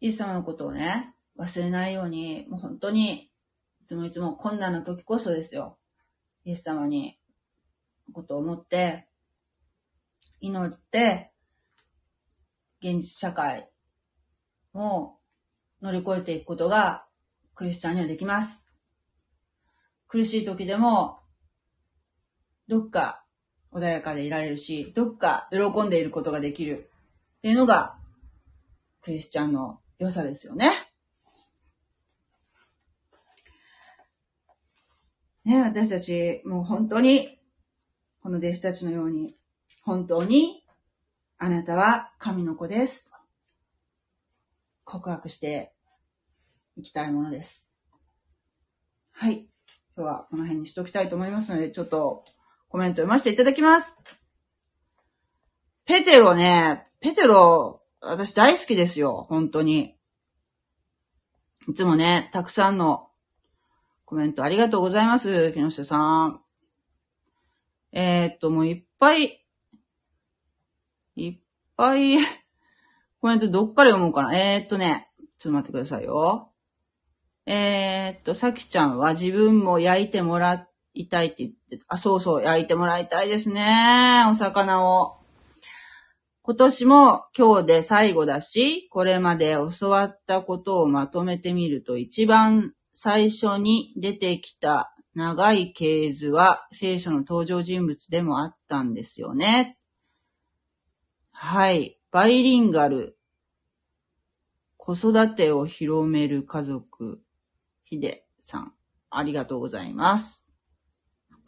[0.00, 3.32] イエス様のことをね、忘れないように、もう本当に、
[3.80, 5.78] いつもいつも困難な時こそですよ。
[6.44, 7.18] イエス様に、
[8.12, 9.08] ことを思って、
[10.40, 11.32] 祈って、
[12.80, 13.68] 現実社会
[14.74, 15.16] を
[15.82, 17.06] 乗り越えていくことが、
[17.54, 18.70] クリスチャンにはできます。
[20.06, 21.17] 苦しい時でも、
[22.68, 23.24] どっか
[23.72, 26.90] 穏やかでいられるし、どっか喜んでいることができる
[27.38, 27.96] っていうのが、
[29.02, 30.72] クリスチャンの良さですよね。
[35.44, 37.38] ね、私たち、もう本当に、
[38.20, 39.34] この弟子たちのように、
[39.82, 40.62] 本当に、
[41.38, 43.12] あなたは神の子です。
[44.84, 45.72] 告白して
[46.76, 47.70] いきたいものです。
[49.12, 49.48] はい。
[49.96, 52.24] 今日はこの辺にしときたいと思いますので、ちょっと
[52.68, 53.98] コメント読ませていただきます。
[55.86, 59.26] ペテロね、ペテロ、私大好きですよ。
[59.28, 59.96] 本当に。
[61.66, 63.08] いつもね、たくさんの
[64.04, 65.52] コメントありがとうございます。
[65.52, 66.40] 木下さん。
[67.92, 69.46] えー、っと、もういっぱい、
[71.16, 71.38] いっ
[71.76, 72.18] ぱい、
[73.20, 74.38] コメントどっから読もうかな。
[74.38, 76.52] えー、っとね、ちょっと待ってくださいよ。
[77.46, 80.67] えー、っと、さきちゃんは自分も焼いてもらっ
[80.98, 84.24] いたいって言ってあ、そうそう、焼いてもらいたいですね。
[84.28, 85.18] お魚を。
[86.42, 99.78] 今年も今日で最後だし、これまで教わったことをまとめてみると一番最初に出てきた長い系図は聖書の登場人物でもあったんですよね。
[101.30, 102.00] はい。
[102.10, 103.16] バイリンガル。
[104.76, 107.20] 子育てを広める家族。
[107.84, 108.72] ひでさん。
[109.10, 110.47] ありがとうございます。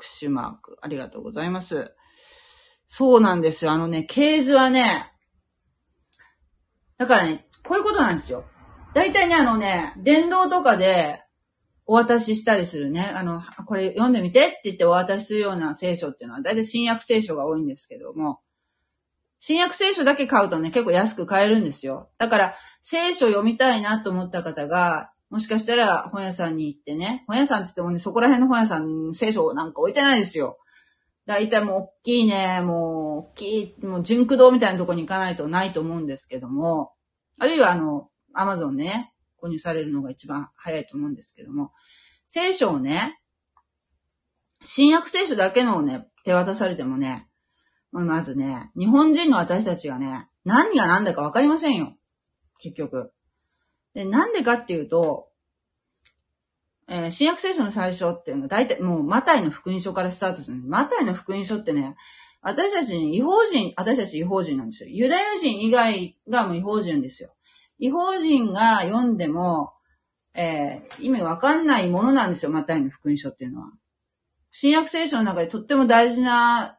[0.01, 0.79] 拍手マーク。
[0.81, 1.95] ありがとうございます。
[2.87, 3.73] そうなんですよ。
[3.73, 5.13] あのね、系図はね、
[6.97, 8.45] だからね、こういうことなんですよ。
[8.95, 11.23] 大体ね、あのね、電動とかで、
[11.87, 13.03] お渡ししたりするね。
[13.03, 18.41] あの、これ読んでみてって言ってお渡しするような聖書っていうのは、だいたい新約聖書が多いんですけども、
[19.41, 22.11] 新約聖書だけ買うとね、結構安く買えるんですよ。
[22.19, 30.59] だから、聖書読みたいなと思った方が、もしかしたら本屋さんに行ってね、本屋さんって言ってもね、そこら辺の本屋さん、聖書なんか置いてないですよ。
[31.27, 36.93] だいたいもう大きいね、もう大きい、もう純駆動みたいなとこに行かないとないと思うんですけども、
[37.39, 41.71] あるいはあの、アマゾンね、購入されるのが一番早いと思うんですけども、
[42.27, 43.21] 聖書をね、
[44.63, 47.29] 新約聖書だけのをね、手渡されてもね、
[47.93, 51.97] まずね、日本人の私たちがね、何が何だかわかりませんよ。
[52.59, 53.13] 結局。
[53.95, 55.29] で、なんでかっていうと、
[56.89, 61.97] えー、新約聖書の最初っていうのは大体もうマタイの福音書からスタートするマタイの福音書ってね、
[62.43, 64.91] 私たちに違法人、私たち違法人なんですよ。
[64.91, 67.35] ユダヤ人以外がもう違法人ですよ。
[67.79, 69.73] 違法人が読んでも、
[70.35, 73.69] えー、意味わかんないものなんですよ、マタイの福音書っていうのは。
[74.51, 76.79] 新約聖書の中でとっても大事な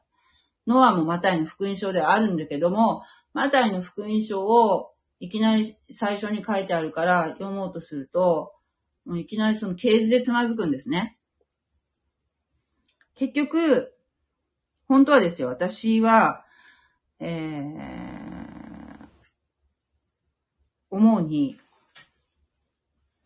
[0.68, 3.04] のはもうマタイの福音書ではあるんだけども、
[3.34, 4.91] マタイの福音書を
[5.22, 8.54] いきなり最初に書いてあるから読もうとすると、
[9.06, 11.16] もういきなりその刑事でつまずくんですね。
[13.14, 13.94] 結局、
[14.88, 16.44] 本当はですよ、私は、
[17.20, 17.78] えー、
[20.90, 21.56] 思うに、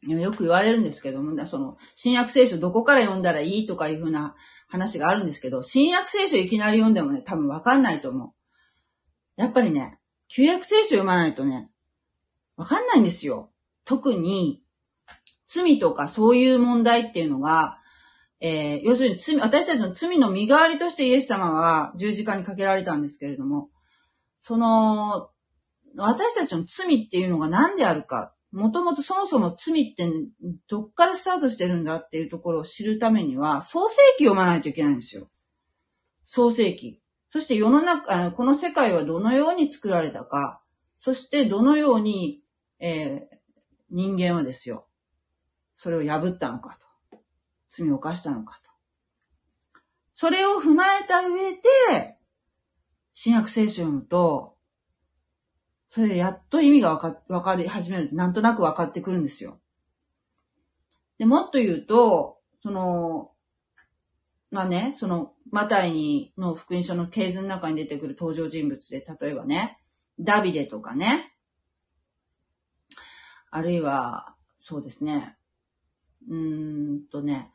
[0.01, 4.35] よく言われるんですけども、その、新約聖書どこから読んだらいいとかいうふうな
[4.67, 9.41] 話があるんですけど、新約聖書いきなり読んでもね、多分わかんないと思う。
[9.41, 11.69] やっぱりね、旧約聖書読まないとね、
[12.57, 13.51] わかんないんですよ。
[13.85, 14.61] 特に、
[15.47, 17.79] 罪とかそういう問題っていうのが、
[18.39, 23.69] えー、要するに罪、私たちの罪の身代わりとしてイエス様は十字架にかけられたんですけれども、
[24.39, 25.29] その、
[25.97, 30.09] 私たちの罪っていうのが何であるか、もともとそもそも罪って
[30.67, 35.29] どっからスタートしてるんだっていうところを知るためには、創世記読まないといけないんですよ。
[36.25, 37.01] 創世記。
[37.31, 40.61] そして世の中、この世界はどのように作られたか、
[40.99, 42.41] そしてどのように、
[42.79, 43.37] えー、
[43.89, 44.87] 人間はですよ、
[45.77, 46.85] それを破ったのかと。
[47.69, 48.69] 罪を犯したのかと。
[50.13, 52.17] それを踏まえた上で、
[53.13, 54.55] 新約聖書を読むと、
[55.89, 59.59] それでやっと意味がわか、わかり始めるなんとなくわかってくるんですよ。
[61.17, 63.31] で、もっと言うと、その、
[64.51, 69.79] まあね、その、マタイにの福音書の系図の中に出てくる登場人物で、例えばね、
[70.19, 71.34] ダビデとかね、
[73.55, 75.37] あるいは、そうですね、
[76.29, 77.51] うーんとね、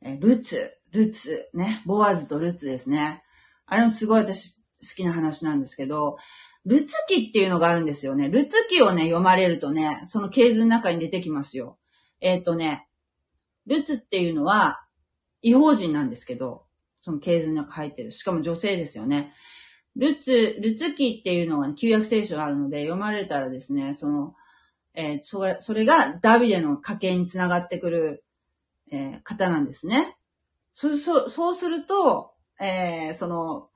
[0.00, 3.24] えルツ、ルツ、ね、ボアズとルツですね。
[3.66, 4.62] あれもすごい私好
[4.94, 6.18] きな話なんですけど、
[6.64, 8.28] ルツ記っていうのがあるんですよね。
[8.28, 11.78] ルツ記をね、読まれるとね、その系図の中に出てきますよ。
[12.20, 12.86] えっ、ー、とね、
[13.66, 14.84] ルツっていうのは、
[15.42, 16.64] 違法人なんですけど、
[17.00, 18.12] その系図の中入ってる。
[18.12, 19.32] しかも女性ですよね。
[19.96, 24.34] ルツ、ルツ記っていうのが、ね、旧約聖書があるので、読まれたらですね、その、
[24.94, 28.24] えー、それ、それがダビデの家系につながってくる、
[28.90, 30.16] えー、方なんですね。
[30.72, 33.68] そ、そ、そうすると、えー、その、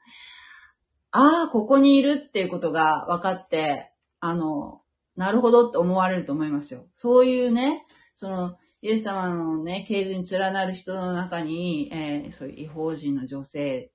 [1.11, 3.91] ああ、ここにいるっていうことが分かって、
[4.21, 4.83] あの、
[5.17, 6.87] なるほどって思われると思いますよ。
[6.95, 13.91] そういうね、その、イエス様のね、系図に連なる人の中に、えー、そういう違法人の女性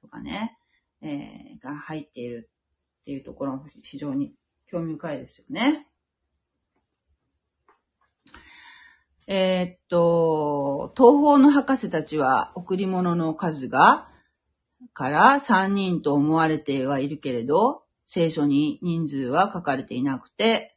[0.00, 0.56] とかね、
[1.02, 2.48] えー、が入っている
[3.00, 4.34] っていうところ非常に
[4.66, 5.88] 興味深いですよね。
[9.32, 14.08] えー、っと、東方の博士たちは贈り物の数が
[14.92, 20.76] から3人と思われてはいるけれど、聖書に人数は書かれていなくて、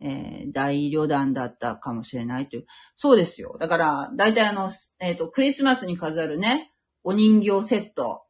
[0.00, 2.66] えー、大旅団だったかもしれないという。
[2.94, 3.56] そうですよ。
[3.58, 4.70] だから、大体あの、
[5.00, 6.72] えっ、ー、と、クリスマスに飾るね、
[7.02, 8.22] お人形セット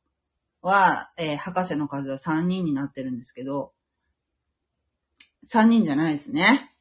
[0.62, 3.74] は、えー、博士の数は3人になってるんですけど、
[5.46, 6.71] 3人じゃないですね。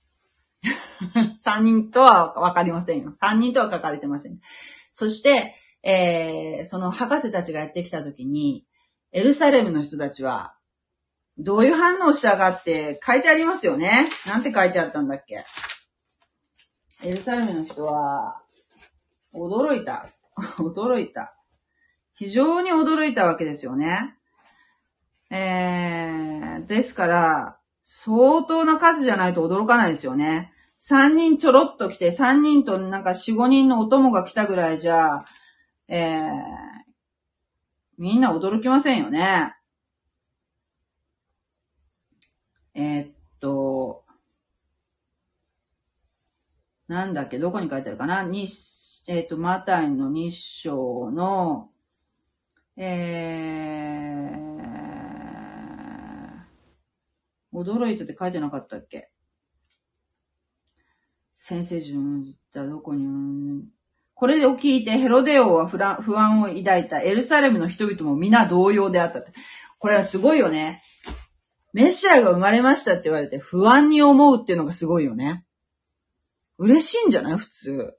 [1.44, 3.16] 3人とはわかりませんよ。
[3.22, 4.40] 3人とは書かれてません。
[4.92, 8.66] そして、えー、その博士たちがやってきたときに、
[9.12, 10.56] エルサレムの人たちは、
[11.38, 14.08] どういう反応したかって書いてありますよね。
[14.28, 15.46] なんて書いてあったんだっけ。
[17.04, 18.44] エルサレムの人は、
[19.34, 20.08] 驚いた。
[20.60, 21.36] 驚いた。
[22.14, 24.16] 非常に驚いたわけですよね。
[25.32, 30.54] えー、ですから、相当な数じゃないと驚かないですよね。
[30.78, 35.26] 三人ちょろっと来て、三人となんか四五人のお供が来たぐらいじゃ、
[35.88, 36.22] えー、
[37.98, 39.54] みんな驚きませんよね。
[42.74, 44.06] えー、っと、
[46.88, 48.24] なんだっけ、どこに書いてあるかな？
[48.24, 51.70] 日、えー、っと、マタイの日章の、
[52.76, 54.81] えー、
[57.54, 59.10] 驚いてて書いてなかったっけ？
[61.38, 63.64] 先生順じゃどこに、
[64.14, 69.24] これを聞いてヘロデ王は不安を抱いたエルサレムの人々も皆同様であった。
[69.80, 70.82] これはすごいよね。
[71.74, 75.46] メシアが生まれましたって言われて不安に思うっていうのがすごいよね。
[76.58, 77.38] 嬉しいんじゃない？
[77.38, 77.98] 普通。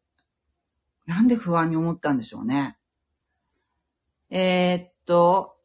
[1.07, 2.79] なんで不安に思ったんでしょうね。
[4.31, 5.57] えー、っと、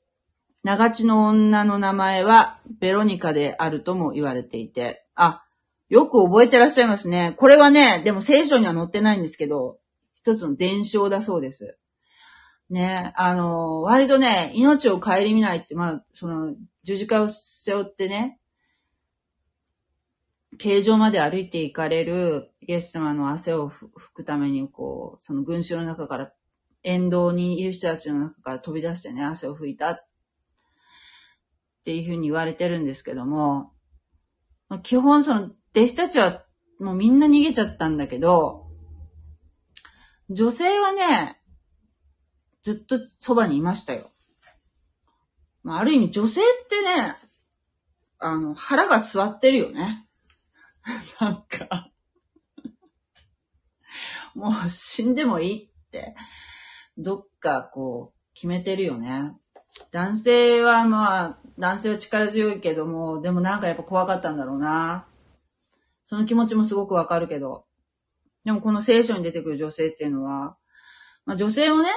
[0.67, 5.45] 長地の女の名前はベロニカであるとも言われていて、あ、
[5.87, 7.35] よく覚えてらっしゃいますね。
[7.37, 9.79] これはね、でも聖書には載ってないんですけど、
[10.15, 11.79] 一つの伝承だそうです。
[12.69, 16.53] ね、あの、割とね、命を顧みないって、まあ、その、
[16.83, 18.37] 十字架を背負ってね、
[20.57, 26.33] 形状まで歩いて行かれるイエス様の汗を拭くために、こう、その群衆の中から、
[26.83, 30.06] 沿道にいる人たちの中から飛び出してね、汗を拭いたっ
[31.87, 33.71] っていうふうに言われてるんですけども、
[34.67, 36.43] ま、基本その弟子たちは
[36.81, 38.67] もうみんな逃げちゃったんだけど、
[40.29, 41.41] 女性はね、
[42.61, 44.11] ずっとそばにいましたよ。
[45.63, 47.15] まあ、ある意味女性ってね、
[48.19, 50.09] あの、腹が座ってるよね。
[51.21, 51.89] なんか
[54.35, 56.17] もう死んでもいいって、
[56.97, 59.37] どっかこう、決めてるよね。
[59.91, 65.07] 男性はまあ、男性は力強いけども、でもなんかやっぱ怖かったんだろうな。
[66.03, 67.65] その気持ちもすごくわかるけど。
[68.45, 70.55] でもこの聖書に出てくる女性っていうのは、
[71.25, 71.89] まあ女性もね、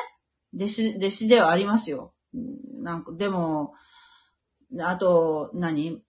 [0.54, 2.12] 弟子、弟子ではありますよ。
[2.82, 3.74] なんか、でも、
[4.80, 6.02] あと、何？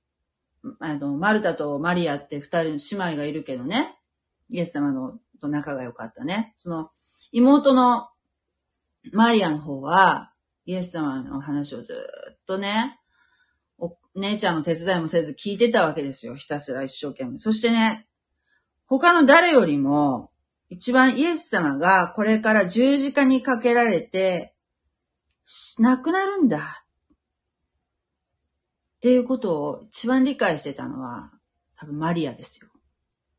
[0.80, 3.98] あの、マルタとマリアって二人の姉妹がいるけどね。
[4.50, 6.56] イエス様のと仲が良かったね。
[6.58, 6.92] その、
[7.32, 8.10] 妹の
[9.12, 10.31] マリアの方は、
[10.72, 11.94] イエス様の話をず
[12.32, 12.98] っとね、
[13.78, 16.36] お姉ちゃんの手伝いもせず聞いてたわけですよ。
[16.36, 17.40] ひたすら一生懸命。
[17.40, 18.08] そしてね、
[18.86, 20.32] 他の誰よりも、
[20.70, 24.56] 一番イエス様がこれから十字架にかけられて、
[25.78, 26.86] 亡くなるんだ。
[28.96, 31.34] っていうことを一番理解してたのは、
[31.76, 32.70] 多分マリアですよ。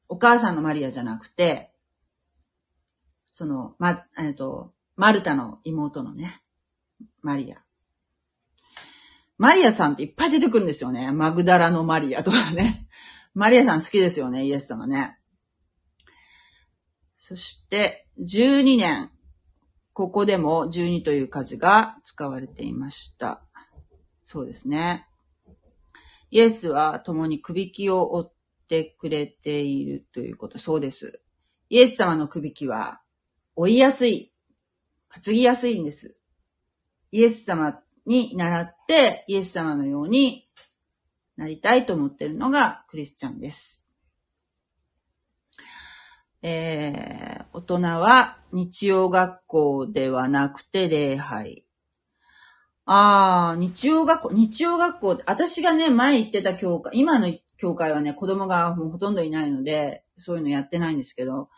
[0.06, 1.72] お母さんのマリアじゃなくて、
[3.32, 6.42] その、ま、えっと、マルタの妹のね、
[7.22, 7.62] マリア。
[9.38, 11.10] マリアさんっていっぱい出てくるんですよね。
[11.10, 12.88] マグダラのマリアとかね。
[13.34, 15.18] マリアさん好きですよね、イエス様ね。
[17.16, 19.10] そして、12年。
[19.94, 23.42] ここでも12という数が使われていました。
[24.24, 25.06] そうですね。
[26.30, 28.32] イエスは共に首輝を追っ
[28.68, 30.58] てくれているということ。
[30.58, 31.20] そうです。
[31.68, 33.02] イエス様の首輝は
[33.54, 34.32] 追いやすい。
[35.10, 36.16] 担ぎやすいんです。
[37.12, 40.48] イエス様に習って、イエス様のように
[41.36, 43.86] なりたいと思ってるのがクリスチャンです。
[46.40, 51.64] えー、大人は日曜学校ではなくて礼拝。
[52.86, 61.48] あー、日曜学校、日曜学校、私がね、前行ってた教会、今の教会はね、子供がもうほとんどいないので、そういうのやってないんですけど、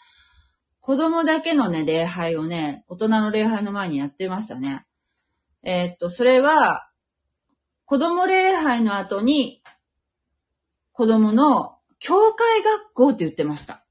[0.80, 4.84] 子供だけのね、礼拝をね、大人の礼拝の前にやってましたね。
[5.64, 6.90] え、っと、それは、
[7.86, 9.62] 子供礼拝の後に、
[10.92, 13.84] 子供の教会学校って言ってました。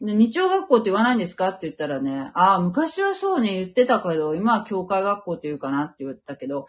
[0.00, 6.66] で、日曜学校って言わないんですかって言ったらね、ああ、昔はそうね、言ってたけど、今は教会学校って言うかなって言ったけど、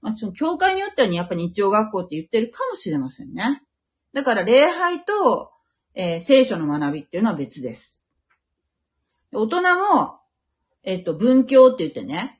[0.00, 3.62] まあ、その教会によってはね、やっぱ日曜学校って言ってるかもしれませんね。
[4.12, 5.50] だから礼拝と、
[5.94, 8.02] えー、聖書の学びっていうのは別です。
[9.32, 10.20] 大人も、
[10.84, 12.35] えっと、文教って言ってね、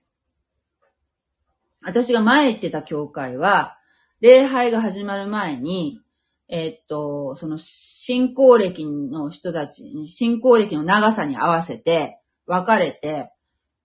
[1.87, 3.78] 私が前行ってた教会は、
[4.20, 6.01] 礼拝が始まる前に、
[6.49, 13.30] えっと、その信仰歴の人たちに、信仰歴の長さに合わせて分かれて、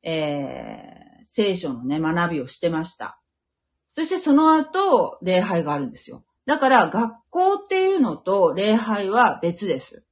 [0.01, 3.21] えー、聖書のね、学びをしてました。
[3.93, 6.23] そしてその後、礼拝があるんですよ。
[6.47, 10.03] だから、学校っていうのと礼拝は別です。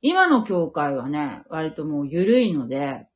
[0.00, 3.06] 今の教会はね、割ともう緩いので、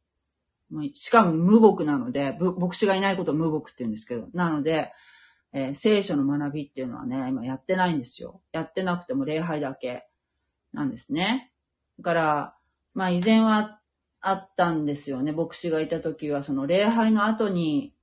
[0.94, 4.92] しかも無牧なので、牧師がいないことを無牧って言うんですけど、なので、
[5.52, 8.42] えー、聖書の学びっていうのはね、今やってないんですよ。
[8.52, 10.08] やってなくても礼拝だけ
[10.72, 11.52] なんですね。
[11.98, 12.56] だから、
[12.94, 13.80] まあ以前は
[14.20, 15.32] あったんですよね。
[15.32, 17.94] 牧師がいた時は、その礼拝の後に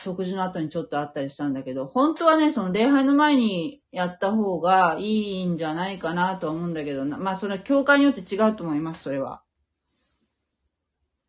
[0.00, 9.42] 食事の後にちょっとあったりしたんだけど、本当はね、その礼拝の前にやった方がいいんじゃないかなと思うんだけど、まあそれは教会によって違うと思います、それは。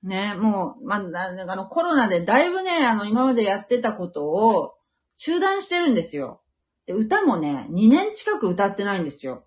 [0.03, 4.75] ね、もう、まあ、あのコロナでだいぶね、あの今までやってたことを
[5.17, 6.41] 中断してるんですよ。
[6.85, 9.45] で歌もね、2年近く歌ってないんですよ。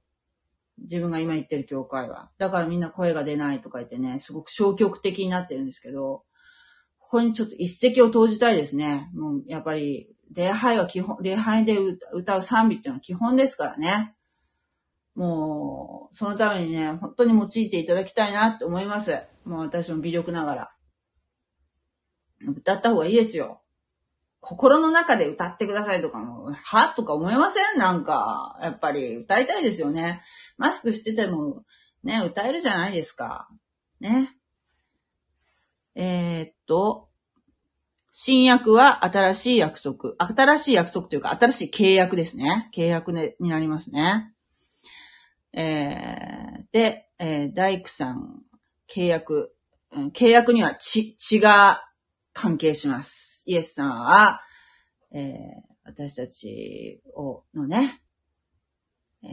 [0.79, 2.31] 自分が今言ってる教会は。
[2.39, 6.25] だからみんな声が出ないとか言ってね、すごく消極的になってるんですけど、
[6.99, 9.11] ここにちょっと一石を投じたいですね。
[9.15, 11.77] もう、やっぱり、礼拝は基本、礼拝で
[12.13, 14.15] 歌う賛美っていうのは基本ですからね。
[15.15, 19.19] もう、そのためにね、本当に用いていただきたいなって思います。
[19.45, 20.73] もう私も微力ながら。
[22.47, 23.63] 歌った方がいいですよ。
[24.41, 26.95] 心の中で歌ってくださいとかも、は？
[26.97, 27.79] とか思いません？
[27.79, 30.23] なんか、やっぱり歌いたいですよね。
[30.57, 31.65] マスクしてても、
[32.03, 33.49] ね、歌えるじゃないですか。
[34.01, 34.37] ね。
[35.95, 37.09] えー、っと、
[38.11, 40.15] 新約は新しい約束。
[40.19, 42.69] 新しい約束というか、新しい契約ですね。
[42.75, 44.35] 契約、ね、になりますね。
[45.53, 48.43] えー、で、えー、大工さん、
[48.95, 49.55] 契約、
[50.13, 51.83] 契約には血、血が
[52.35, 53.43] 関係します。
[53.47, 54.43] イエス様は、
[55.13, 55.31] えー、
[55.85, 58.03] 私たちを、のね、
[59.25, 59.31] えー、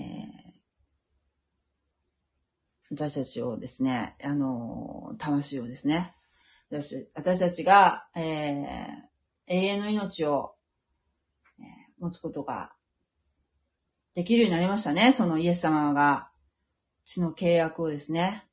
[2.91, 6.16] 私たちをですね、あの、魂をですね、
[6.72, 8.66] 私私たちが、えー、
[9.47, 10.55] 永遠の命を、
[11.60, 11.66] えー、
[12.03, 12.74] 持つことが
[14.14, 15.12] できるようになりましたね。
[15.12, 16.30] そのイエス様が
[17.05, 18.49] 血の契約をですね、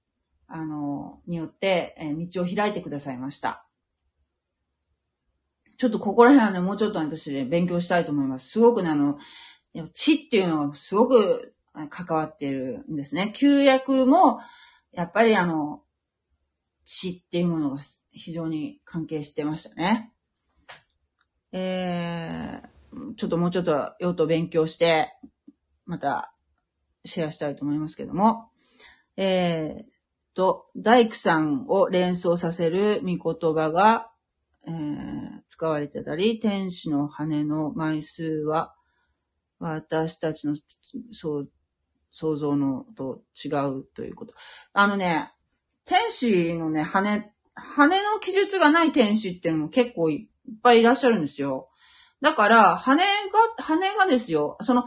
[0.48, 3.66] あの、によって、え、道を開いてくださいました。
[5.76, 8.48] ちょっとここら辺はね、もうちょっと私で、ね、勉強したいと思います。
[8.50, 9.18] すごくね、あの、
[9.92, 11.54] 血っていうのがすごく
[11.90, 13.34] 関わっているんですね。
[13.36, 14.40] 旧約も、
[14.92, 15.82] やっぱりあの、
[16.84, 17.80] 血っていうものが
[18.10, 20.12] 非常に関係してましたね。
[21.52, 25.12] えー、ちょっともうちょっと用途勉強して、
[25.84, 26.32] また
[27.04, 28.50] シェアしたいと思いますけども、
[29.16, 29.95] えー、
[30.36, 34.10] と、大工さんを連想させる見言葉が、
[34.68, 34.72] えー、
[35.48, 38.74] 使われてたり、天使の羽の枚数は、
[39.58, 40.54] 私たちの
[41.12, 41.50] そう
[42.10, 44.34] 想像のと違うということ。
[44.74, 45.32] あのね、
[45.86, 51.70] 天使のね、羽、羽の記述がない天使っていうのも結構いっぱいいらっしゃるんですよ。
[52.20, 53.04] だから、羽が、
[53.62, 54.84] 羽がですよ、その、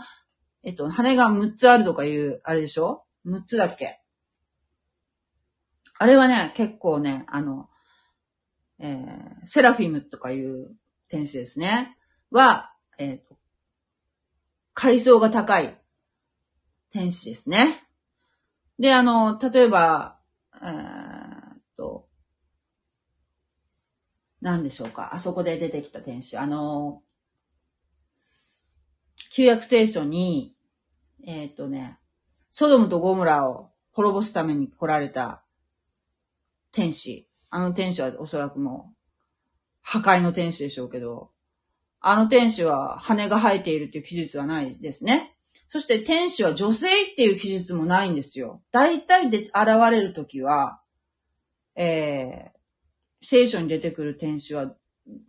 [0.64, 3.99] えっと、羽が6つあるとかいう、あれでしょ ?6 つだっけ？
[6.02, 7.70] あれはね、結構ね、あの、
[8.80, 10.72] えー、セラフィムとかいう
[11.10, 11.98] 天使ですね。
[12.32, 13.38] は、えっ、ー、と、
[14.74, 15.78] 階層が高い
[16.90, 17.84] 天使ですね。
[18.80, 20.22] で、あの、例えば、
[20.64, 21.40] えー、
[21.76, 22.08] と、
[24.40, 25.14] 何でしょうか。
[25.14, 26.38] あそこで出てきた天使。
[26.38, 27.04] あの、
[29.32, 30.56] 旧約聖書に、
[31.26, 32.00] えっ、とね、
[32.52, 35.44] ソドムとゴムラを滅ぼすために来られた
[36.72, 37.28] 天使。
[37.50, 38.96] あの天使はおそらくもう、
[39.82, 41.32] 破壊の天使でしょうけど、
[42.00, 45.36] あの天使は羽が生えているっていう記述はないですね。
[45.68, 48.62] そして天使は女性っていう記述もないんですよ。
[48.72, 50.82] 大体で現れるときは、
[51.76, 54.74] えー、聖書に出てくる天使は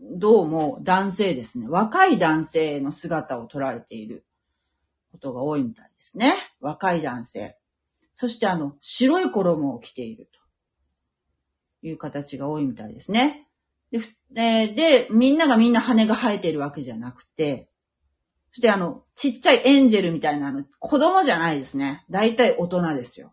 [0.01, 1.69] どうも男性ですね。
[1.69, 4.25] 若い男性の姿を取られている
[5.11, 6.35] ことが多いみたいですね。
[6.61, 7.57] 若い男性。
[8.15, 10.40] そしてあの、白い衣を着ていると
[11.83, 13.47] いう形が多いみたいですね。
[13.91, 14.01] で、
[14.31, 17.69] ででみんながみんな羽が生えてるわけじゃなくて、
[18.53, 22.05] そしてあの、ちっちゃいエンジェルみたいなの、子供じゃないですね。
[22.11, 23.33] 大体大人ですよ。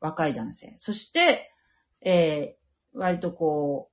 [0.00, 0.74] 若い男性。
[0.78, 1.50] そして、
[2.00, 3.90] えー、割とこ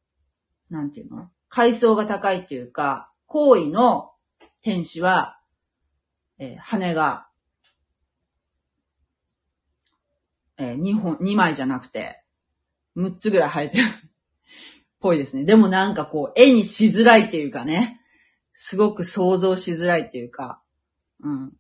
[0.69, 1.29] う、なんていうの？
[1.49, 4.11] 階層が高いっていうか、行為の
[4.61, 5.39] 天使は、
[6.37, 7.27] えー、羽が、
[10.57, 12.20] えー、2本、2枚じゃなくて、
[12.97, 13.83] 6つぐらい生えてる
[15.01, 15.43] ぽいですね。
[15.43, 17.99] でもなんかこう、絵にしづらいっていうかね。
[18.53, 20.61] すごく想像しづらいっていうか、
[21.23, 21.53] うん。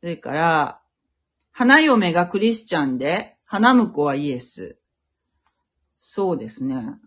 [0.00, 0.80] それから、
[1.50, 4.78] 花嫁がクリスチャンで、花婿はイエス。
[5.96, 6.98] そうですね。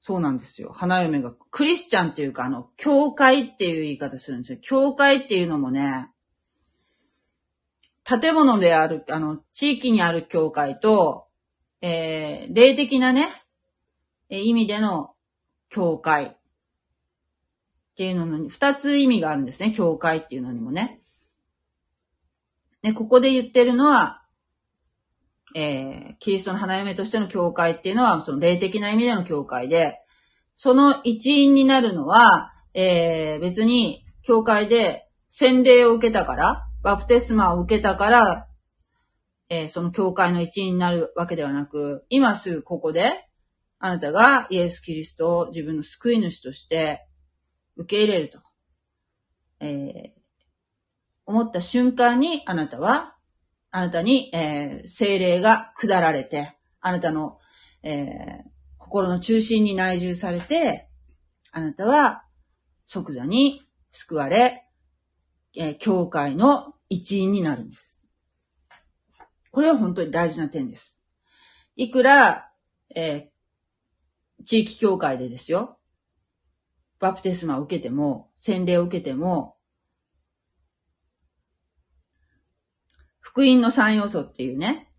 [0.00, 0.72] そうなんですよ。
[0.72, 4.58] 花嫁が、クリスチャンっていうか、あの、教会っていう言い方するんですよ。
[4.60, 6.08] 教会っていうのもね、
[8.04, 11.26] 建物である、あの、地域にある教会と、
[11.80, 13.28] えー、霊的なね、
[14.28, 15.14] え意味での
[15.68, 16.36] 教会っ
[17.96, 19.72] ていうのに、二つ意味があるんですね。
[19.72, 21.00] 教会っていうのにもね。
[22.82, 24.22] で、ここで言ってるのは、
[25.54, 30.00] えー、キリストの花嫁としての教会っていうのは、その霊的な意味での教会で、
[30.56, 38.48] その一員になるのは、えー、別に、教会で洗礼を受けたから、バプテスマを受けたから、
[39.48, 43.28] えー、その教会の一員になるわけではなく、今すぐここで、
[43.78, 47.06] あなたがイエス・キリストを自分の救い主として
[47.76, 48.38] 受け入れると。
[49.60, 50.20] えー、
[51.26, 53.16] 思った瞬間にあなたは、
[53.70, 57.38] あなたに、えー、精霊が下られて、あなたの、
[57.82, 58.42] えー、
[58.78, 60.88] 心の中心に内住されて、
[61.52, 62.24] あなたは
[62.86, 63.62] 即座に
[63.92, 64.64] 救われ、
[65.54, 68.00] えー、教会の一員になるんです。
[69.50, 70.98] これは本当に大事な点です。
[71.76, 72.50] いくら、
[72.94, 73.30] え
[74.44, 75.78] 地域協会でですよ。
[76.98, 79.56] バプテスマを受けても、洗礼を受けても、
[83.20, 84.90] 福音の三要素っていうね、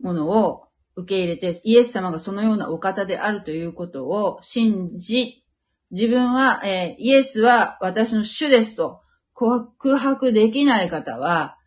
[0.00, 5.44] ものを受け入れて、イエス様がそのようなお方であるということを信じ、
[5.90, 9.03] 自分は、えー、イエスは私の主ですと
[9.34, 11.58] 告白できない方は、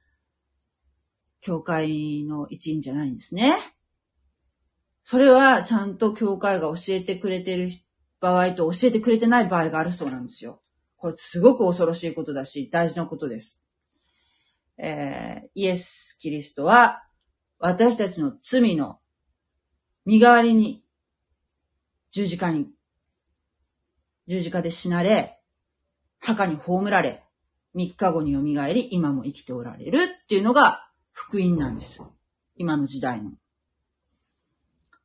[1.41, 3.57] 教会の一員じゃないんですね。
[5.03, 7.69] それはちゃんと教会が教えてくれてる
[8.19, 10.61] 場合と教えてくれてない場合があるそうなんですよ。
[10.97, 13.61] これすごく恐ろしいことだし、大事なことです。
[14.77, 17.03] えー、イエス・キリストは、
[17.59, 18.99] 私たちの罪の
[20.05, 20.83] 身代わりに、
[22.11, 22.67] 十字架に、
[24.27, 25.39] 十字架で死なれ、
[26.19, 27.26] 墓に葬られ、
[27.73, 32.01] 三日後に蘇り、今も生きておられるっていうのが福音なんです。
[32.55, 33.31] 今の時代の。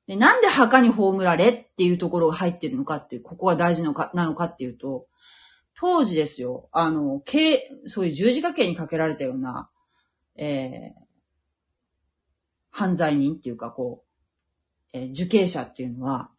[0.07, 5.07] でなんで墓に葬られっていうところが入ってるのかっていう、ここが大事のかなのかっていうと、
[5.75, 9.71] 当時ですよ、あの、刑、そういう十字架刑にかけられたような、
[10.37, 11.03] えー、
[12.71, 16.31] 犯罪人っていうか、こう、えー、受刑者っていうのは、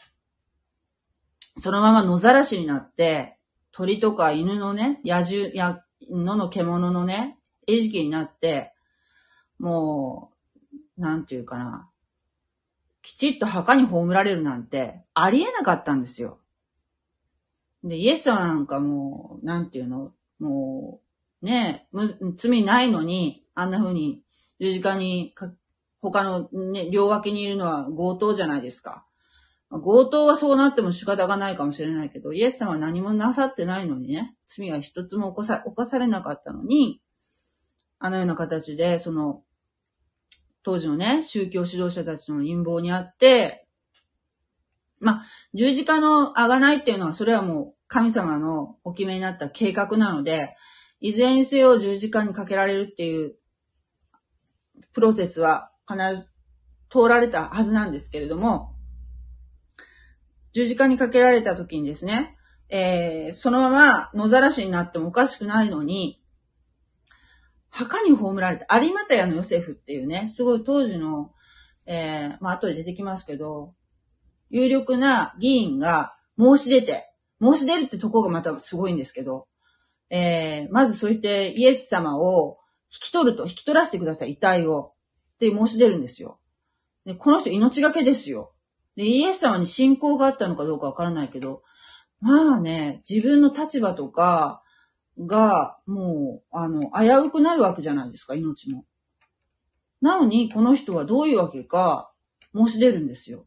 [1.58, 3.38] そのまま野ざらしになって、
[3.72, 7.38] 鳥とか犬のね、野獣、や、野の獣のね、
[7.68, 8.74] 餌食になって、
[9.60, 10.32] も
[10.98, 11.90] う、なんていうかな、
[13.02, 16.40] きちっと墓に葬られるなんて、ありえなかったんですよ。
[17.84, 21.02] で、イエス様なんかもう、なんていうの、も
[21.42, 21.88] う、ね
[22.38, 24.22] 罪ないのに、あんな風に
[24.60, 25.36] 十字架に
[26.02, 29.06] 他のね、両脇にいるのは強盗じゃないですか。
[29.82, 37.02] 強盗はそうなっても仕方がないかもしれないけど、イエス様は何もなさってないのにね、罪は一つも犯さ犯されなかったのに、
[38.00, 39.42] あのような形で、その、
[40.62, 43.68] 当時のね、宗教指導者たちの陰謀にあって、
[45.00, 50.56] まあ、十字架のあがないっていうのは、それはもう神様のお決めになった計画なので、
[51.00, 53.36] いずれにせよ十字架にかけられるっていう
[54.94, 56.30] プロセスは必ず
[56.90, 58.73] 通られたはずなんですけれども、
[60.54, 62.38] 十字架にかけられた時にですね、
[62.70, 66.22] えー、そのまま野ざらしになってもおかしくないのに、
[67.70, 71.32] 墓に葬られた、有股屋のヨセフっていうね、すごい当時の、
[71.86, 73.74] えー、まあ後で出てきますけど、
[74.50, 79.48] 有力な議員が申し出て、申し出るってとこがまたすごいんですけど、
[80.10, 82.60] えー、まずそう言ってイエス様を
[82.92, 84.94] 引き取ると、引き取らせてください、遺体を。
[85.34, 86.40] って申し出るんですよ。
[87.06, 88.53] で、この人命がけですよ。
[88.96, 91.64] で、イエス様に信仰があったのかどうかわからないけど、
[92.22, 94.64] まあね、自分の立場とか
[95.20, 98.86] が、もう、あの、危うくなるわけじゃないですか、命も。
[100.02, 102.12] なのに、この人はどういうわけか
[102.56, 103.46] 申し出るんですよ。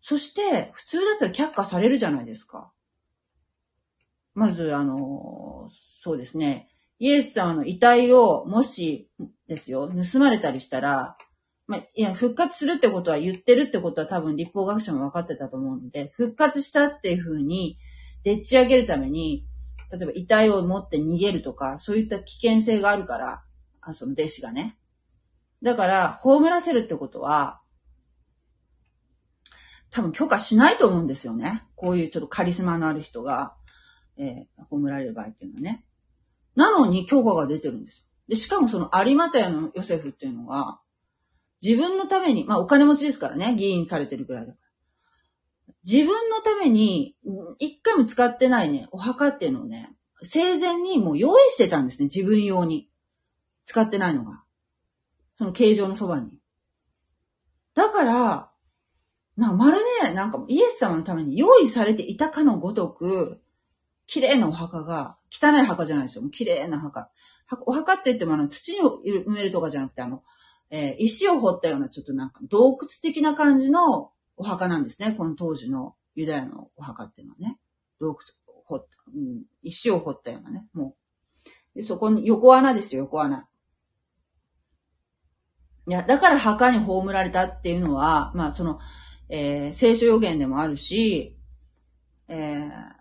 [0.00, 2.70] そして、普通だったら却下されるじゃないですか。
[4.34, 6.68] まず、あの、そうですね。
[6.98, 9.08] イエス様の遺体を、もし、
[9.48, 11.16] ですよ、盗まれたりしたら、
[11.66, 17.78] まあ、いや、復活するってことは言ってるってことは多分立法学者も分かってたと思うので、復活したっていうふうに、
[18.22, 19.46] でっち上げるために、
[19.90, 23.42] 例えば遺体を持って逃げるとか、そういった危険性があるから、
[23.80, 24.78] あその弟子がね。
[25.62, 27.60] だから、葬らせるってことは、
[29.90, 31.64] 多分許可しないと思うんですよね。
[31.76, 33.54] こういうちょっとカリスマのある人が、
[34.16, 35.84] えー、葬られる場合っていうのはね。
[36.56, 38.04] なのに許可が出てるんですよ。
[38.28, 40.80] で、しかもその有股屋のヨセフっていうのが、
[41.64, 45.74] 自分のために、まあお金持ちですからね、議員されてるぐらいだから。
[45.90, 47.16] 自分のために、
[47.58, 52.90] 一回も使ってないね、お墓っていうのをね、生前にもう用意してたんですね、自分用に。
[53.64, 54.42] 使ってないのが。
[55.38, 56.38] その形状のそばに。
[57.74, 58.50] だから、
[59.36, 63.40] なまるで、なんかイエス様のために用意されていたかのごとく、
[64.06, 66.28] 綺麗なお墓が、汚い墓じゃないですよ。
[66.28, 67.10] 綺麗な墓。
[67.66, 70.22] お墓って言ってもあの、土に埋めるとかじゃなくて、あの、
[70.70, 75.14] えー、石を掘ったようなちょっとなんか洞窟的な感じのお墓なんですね。
[75.16, 77.58] この当時のユダヤのお墓っていうのはね。
[78.00, 78.18] 洞窟、
[78.66, 80.66] 掘った、うん、石を掘ったようなね。
[80.72, 80.96] も
[81.74, 81.76] う。
[81.76, 83.48] で、そこに横穴ですよ、横穴。
[85.86, 88.78] いや、だから墓に葬られたっていうのは、まあその、
[89.28, 91.36] えー、聖書予言でもあるし、
[92.28, 92.94] えー、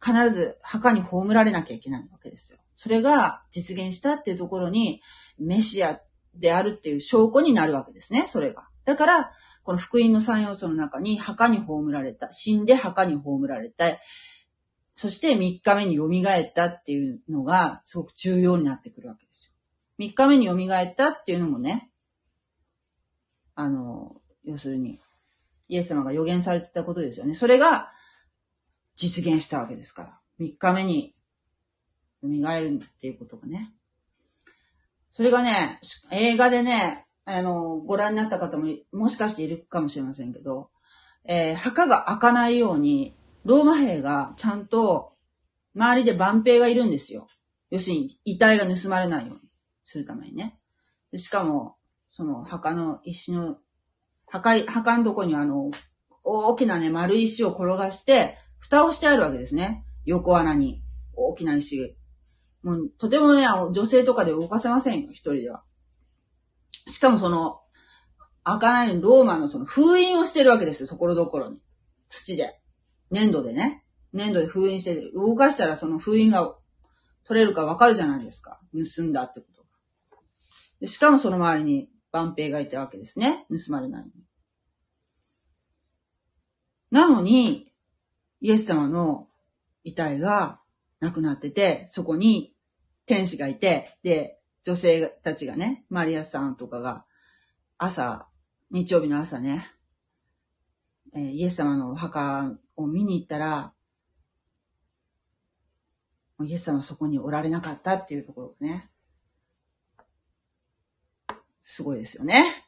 [0.00, 2.58] 必ず墓に葬られなきゃいけないわけですよ。
[2.76, 5.00] それが実現したっていうところに、
[5.38, 6.00] メシア
[6.38, 8.68] であるっていう証拠になるわけですね、それが。
[8.84, 9.30] だから、
[9.62, 13.86] この福音の三要素の中に墓に葬られた、死んで墓に葬られた、
[14.94, 19.52] そして3日目に蘇ったっていうのがすごく重要になってくるわけですよ。
[19.98, 21.90] 3日目に蘇ったっていうのもね、
[23.54, 25.00] あの、要するに、
[25.68, 27.34] イエス様が予言されてたことですよね。
[27.34, 27.90] それが
[28.94, 30.20] 実現したわけですから。
[30.38, 31.14] 3日目に
[32.22, 33.72] 蘇るっていうことがね。
[35.16, 35.80] それがね、
[36.12, 40.68] 映画でね、あの、ご覧になった方ももしかしているかもしれませんけど、
[41.24, 45.14] えー、墓が開かないように、ローマ兵がちゃんと
[45.74, 47.28] 周りで万兵がいるんですよ。
[47.70, 49.40] 要するに遺体が盗まれないように
[49.84, 50.58] するためにね。
[51.16, 51.76] しかも、
[52.12, 53.56] その墓の石の、
[54.26, 55.70] 墓、墓のとこにあの、
[56.24, 59.86] 大きなね、丸石を転がして、蓋をしてあるわけですね。
[60.04, 60.82] 横穴に。
[61.14, 61.96] 大きな石。
[62.66, 65.62] もう、とてもね、女性とかで動かせませんよ、一人では。
[66.88, 67.60] しかもその、
[68.42, 71.62] 開かないローマのその封印をしてるわけですよ、ところどころに。
[72.08, 72.60] 土で。
[73.12, 73.84] 粘土でね。
[74.12, 76.56] 粘土で封印して、動かしたらその封印が
[77.22, 78.60] 取れるかわかるじゃないですか。
[78.72, 79.64] 盗んだってこと
[80.80, 80.88] で。
[80.88, 83.46] しかもその周りに万兵がいたわけですね。
[83.48, 84.10] 盗まれない
[86.90, 87.72] なのに、
[88.40, 89.28] イエス様の
[89.84, 90.60] 遺体が
[90.98, 92.55] 亡くなってて、そこに
[93.06, 97.04] 天使がいて、で、女性たちがね、マリアさんとかが、
[97.78, 98.28] 朝、
[98.70, 99.70] 日曜日の朝ね、
[101.14, 103.72] えー、イエス様のお墓を見に行ったら、
[106.44, 108.90] イエス様はそこにおられなかったっていうところがね、
[111.62, 112.66] すごいですよね。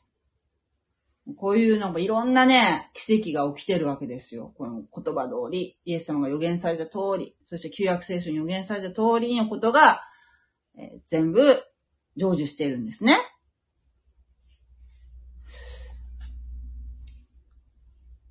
[1.37, 4.55] こういうなんかいろんなね、奇跡が起きてるわけですよ。
[4.57, 10.01] この言葉通り、イエス様が予言された通り、そして旧約聖書に予言された通りのことが、
[10.79, 11.63] え、全部
[12.17, 13.19] 成就しているんですね。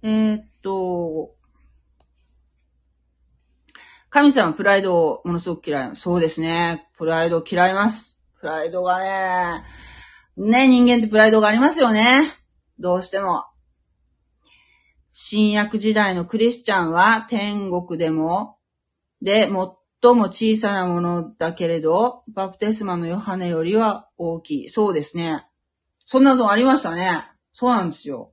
[0.02, 1.36] えー、っと、
[4.10, 5.96] 神様プライドをものすごく嫌い。
[5.96, 6.90] そうですね。
[6.98, 8.18] プライドを嫌います。
[8.40, 9.64] プライドがね、
[10.38, 12.34] ね、人間ってプライドがありますよね。
[12.80, 13.44] どうしても。
[15.12, 18.58] 新約時代のクリスチャンは天国でも、
[19.22, 19.48] で、
[20.02, 24.70] 最も小さなものだけれど、バプテスマのヨハネよりは大きい。
[24.70, 25.46] そうですね。
[26.06, 27.24] そんなのありましたね。
[27.52, 28.32] そうなんですよ。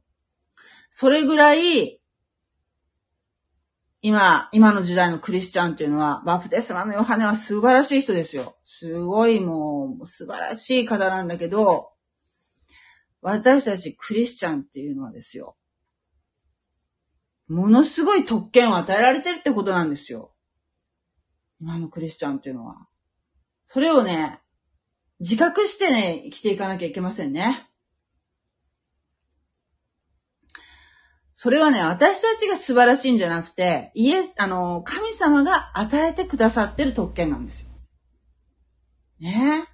[0.90, 2.00] それぐらい、
[4.02, 8.56] 今、今の時代のクリスチャンっていうのは、バプテスマのヨハネは素晴らしい人ですよ。
[8.64, 11.92] すごいもう、素晴らしい方なんだけど、
[13.22, 15.56] 私たちクリスチャンっていうのはですよ。
[17.48, 20.33] ものすごい特権を与えられてるってことなんですよ。
[21.60, 22.86] 今のクリスチャンっていうのは。
[23.66, 24.40] それをね、
[25.20, 27.68] 自覚してね、生きていかなきゃいけませんね。
[31.34, 37.70] それはね、私たちが素晴らしいんじゃなくて、イエス、あの、神様が与えてくださってる特権なんですよ。
[39.20, 39.64] ね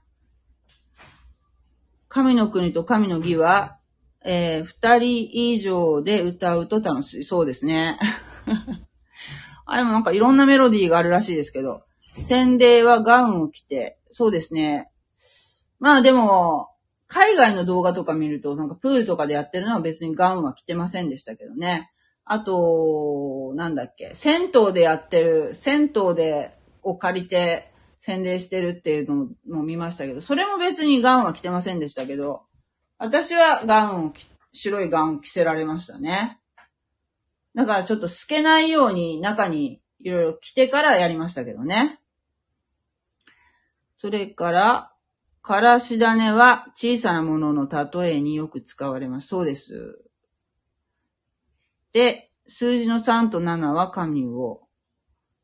[2.09, 3.79] 神の国と神の義は、
[4.25, 7.25] えー、二人以上で歌うと楽しい。
[7.25, 7.99] そうですね。
[9.71, 11.83] あれもなんかいろんなメロディーがあるらしいですけど、
[12.23, 14.91] 洗礼はガウンを着て、そうですね。
[15.79, 16.71] まあでも、
[17.07, 21.91] 海外の動画とか見ると、なんかプールとかでやってるのは別にガウンは着てませんでしたけどね。
[22.25, 32.43] あと、なんだっけ、銭湯でやってる、銭湯で、を借りて、宣伝してるっていうのも見ましたけど、それも別にガウンは着てませんでしたけど、
[32.99, 34.13] 私はガウンを、
[34.53, 36.40] 白いガウン着せられましたね。
[37.55, 42.01] だからちょっと透けないように中にいろいろ着てからやりましたけどね。
[43.97, 44.95] それから、
[45.43, 49.29] からし種は小さなものの例えによく使われます。
[49.29, 50.03] そうです。
[51.93, 54.63] で、数字の3と7は神を、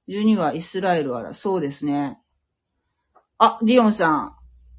[0.09, 1.35] 12はイスラエルあら。
[1.35, 2.21] そうですね。
[3.39, 4.37] あ、リオンさん。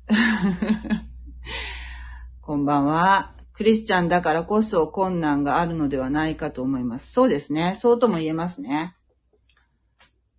[2.42, 3.37] こんばんは。
[3.58, 7.12] クリスチャンだからこそ困難があるのではないかと思います。
[7.12, 7.74] そうですね。
[7.74, 8.96] そうとも言えますね。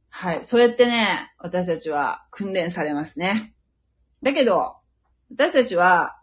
[0.08, 0.44] はい。
[0.44, 3.56] そうやってね、私たちは訓練されますね。
[4.22, 4.76] だけど、
[5.32, 6.16] 私たちは、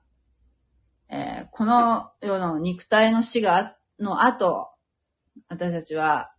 [1.09, 4.69] えー、この世の肉体の死が、の後、
[5.49, 6.31] 私たちは、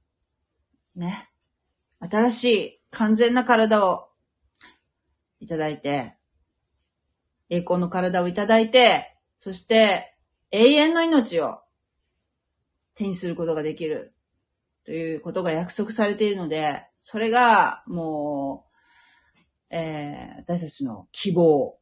[0.95, 1.29] ね、
[2.01, 4.09] 新しい完全な体を
[5.39, 6.17] いただいて、
[7.51, 10.16] 栄光の体をいただいて、そして
[10.51, 11.61] 永遠の命を
[12.95, 14.15] 手にすることができる
[14.85, 18.67] ということが約束されているので、それがも
[19.71, 21.77] う、えー、私たちの希望、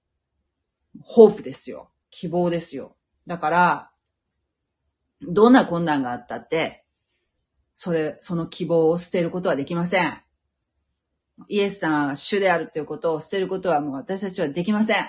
[1.02, 1.90] ホープですよ。
[2.10, 2.96] 希望ですよ。
[3.26, 3.90] だから、
[5.20, 6.84] どんな困難があったって、
[7.76, 10.22] それ、その希望を捨てることはできません。
[11.48, 15.06] イエス様が主であるということを捨てることはもう私たちはできません。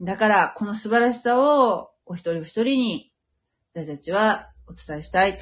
[0.00, 3.12] だから、この素晴らしさをお一人お一人に
[3.74, 5.38] 私たちはお伝えしたい。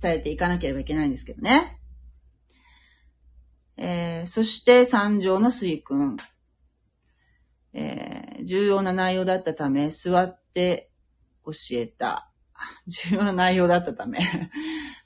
[0.00, 1.78] 伝えていかなければいけないんですけどね。
[3.76, 6.16] えー、そして三条の水君。
[7.74, 10.90] えー、重要な内容だったため、座って
[11.44, 12.30] 教えた。
[12.86, 14.20] 重要な内容だったため。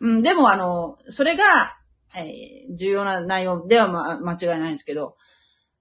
[0.01, 1.77] うん、でもあの、それが
[2.17, 5.17] えー、重要な内容では、ま、間違いないんですけど、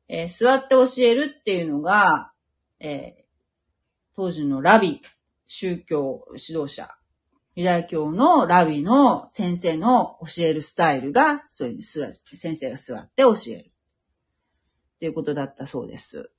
[0.08, 2.32] えー、座って教えるっていうのが、
[2.80, 3.25] え、
[4.16, 5.02] 当時のラビ、
[5.46, 6.90] 宗教指導者
[7.56, 12.14] ユダヤ教のラビの先生の教えるスタイルが、そういう先
[12.58, 13.72] 生が座って教える。
[14.96, 16.32] っていうことだったそうです。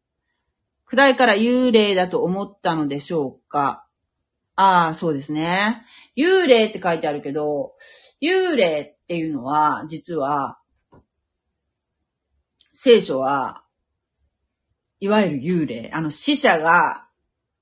[0.85, 3.87] 暗いから幽霊だと思ったのでしょうか？
[4.57, 5.85] ああ、そうですね。
[6.17, 7.73] 幽霊って書いてあるけど、
[8.23, 10.59] 幽霊っていうのは、実は、
[12.73, 13.65] 聖書は、
[15.01, 17.06] いわゆる幽霊、あの死者が、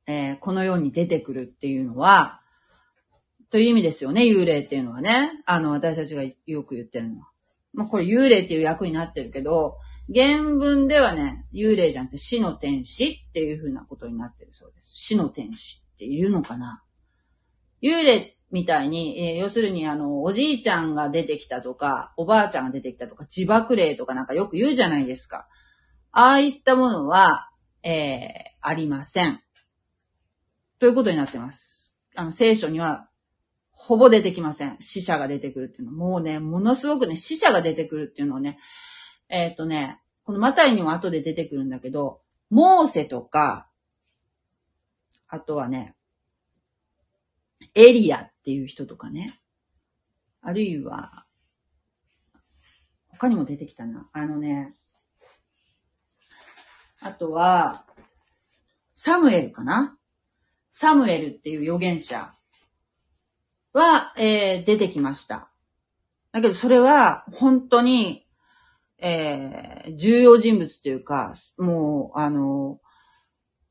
[0.07, 2.41] えー、この世に出てくるっていうのは、
[3.51, 5.43] という意味ですよね、幽霊っていうのはね。
[5.47, 7.29] あの、私たちがよく言ってるのは。
[7.73, 9.77] まあ、これ幽霊っていう役になってるけど、
[10.13, 14.93] 原文ではね、幽霊じゃなくて死の天使っていう風なことになってるそうです。
[14.93, 16.83] 死の天使っているのかな
[17.81, 25.47] 幽霊みたいに、えー、要するにあの、おじいちゃんが出てきたとか、おばあちゃんが出てきたとか、自爆霊とかなんかよく言うじゃないですか。
[26.11, 27.51] ああいったものは、
[27.83, 28.31] えー、
[28.61, 29.44] ありません。
[30.85, 31.97] ということになってます。
[32.15, 33.09] あの、聖書には、
[33.71, 34.77] ほぼ出てきません。
[34.81, 35.97] 死者が出てくるっていうのは。
[35.97, 38.59] もうね、ものすごくね、死者が出てくるっていうのをね、
[39.31, 42.21] えっ、とね、このマタイにも後で出てくるんだけど、
[42.51, 43.71] モーセとか、
[45.27, 45.95] あとはね、
[47.75, 49.33] エリアっていう人とかね、
[50.43, 51.25] あるいは、
[53.09, 54.11] 他にも出てきたな。
[54.13, 54.75] あのね、
[57.01, 57.87] あとは、
[58.95, 59.97] サムエルかな
[60.77, 62.35] サムエルっていう預言者
[63.73, 65.49] は、えー、出てきました。
[66.33, 68.27] だけどそれは本当に、
[68.99, 72.81] えー、重要人物というか、もう、あの、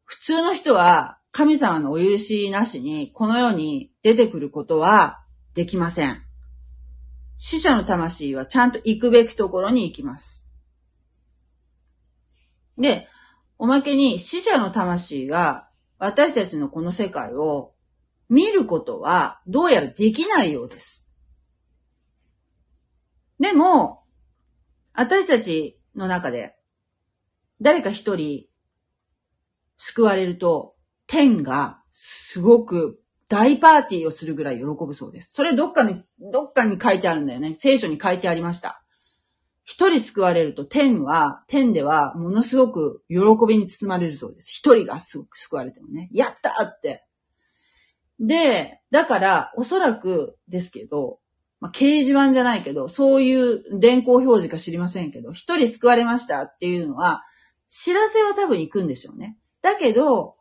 [0.05, 5.25] 普通の人は神様のお許しなしにこの世に出てくることは
[5.55, 6.23] できません。
[7.37, 10.49] 死者の魂はちゃんと行くべきところに行きます。
[12.77, 13.09] で、
[13.57, 15.67] おまけに死者の魂が
[16.03, 17.71] 私たちのこの世界を
[18.27, 21.07] 見ることはどうやらできないようです。
[23.39, 24.03] でも、
[24.91, 26.57] 私たちの中で
[27.61, 28.47] 誰か一人
[29.77, 30.75] 救われると
[31.07, 32.99] 天がすごく
[33.29, 35.31] 大パーティーをするぐらい喜ぶそうです。
[35.31, 37.55] それどっかに、どっかに書いてあるんだよね。
[37.55, 38.82] 聖書に書いてありました。
[39.65, 44.49] 一人救われると天は、天ではものすごく喜びに包まれるそうです。
[44.51, 46.09] 一人がすごく救われてもね。
[46.11, 47.05] やったって。
[48.19, 51.19] で、だから、おそらくですけど、
[51.59, 57.23] まあ、掲示板じゃないけど、そういう電光表示か知りませんけど、一人救われましたっていうのは、
[57.69, 59.37] 知らせは多分行くんでしょうね。
[59.61, 60.35] だけど、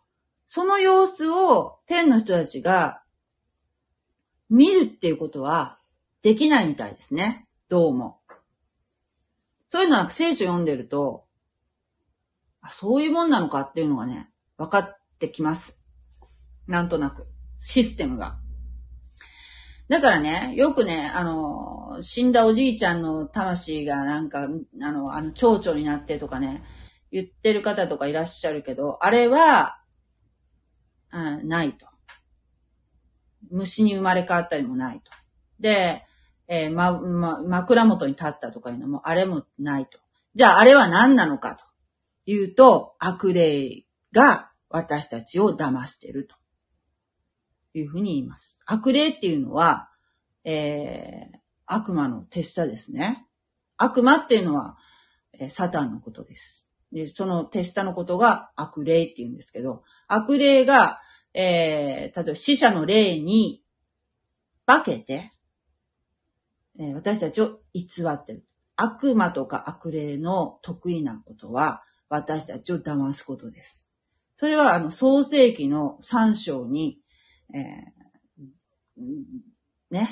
[0.49, 3.03] その様子を天の人たちが
[4.51, 5.79] 見るっていうことは
[6.23, 7.47] できないみたいですね。
[7.69, 8.22] どうも。
[9.73, 11.25] そういうのは聖書読んでると、
[12.71, 15.81] そういうもんなのかっていうのがね、分かってきます。
[16.67, 17.27] なんとなく。
[17.59, 18.37] システムが。
[19.89, 24.43] だからね、よくね、あの、死んだおじいちゃんの魂がなんか、
[24.83, 26.63] あの、あの、蝶々になってとかね、
[27.11, 29.81] 言ってる方とかいらっしゃるけど、あれは、
[31.15, 31.87] うん、ないと。
[33.51, 35.11] 虫に生まれ変わったりもないと。
[35.61, 36.05] で、
[36.55, 39.99] えー、ま、ま、枕元に立ったとかいうのも、あれもないと。
[40.35, 41.65] じゃあ、あれは何なのかと
[42.31, 46.37] いうと、悪霊が私たちを騙してると
[47.73, 48.61] いうふうに言います。
[48.67, 49.89] 悪霊っていうのは、
[50.45, 53.27] えー、悪魔の手下ですね。
[53.79, 54.77] 悪魔っていうのは、
[55.33, 56.69] えー、サタンのことです。
[56.93, 61.01] で、その手下のことが悪霊って言うんですけど、悪霊が、
[61.33, 63.65] えー、例えば死者の霊に
[64.67, 65.33] 化けて、
[66.79, 68.45] え私たちを偽ってる。
[68.77, 73.89] 悪魔とか悪霊の得意なことは、私たちを騙すことです。
[74.37, 76.99] それは、あの、創世記の三章に、
[77.55, 79.05] えー、
[79.91, 80.09] ね、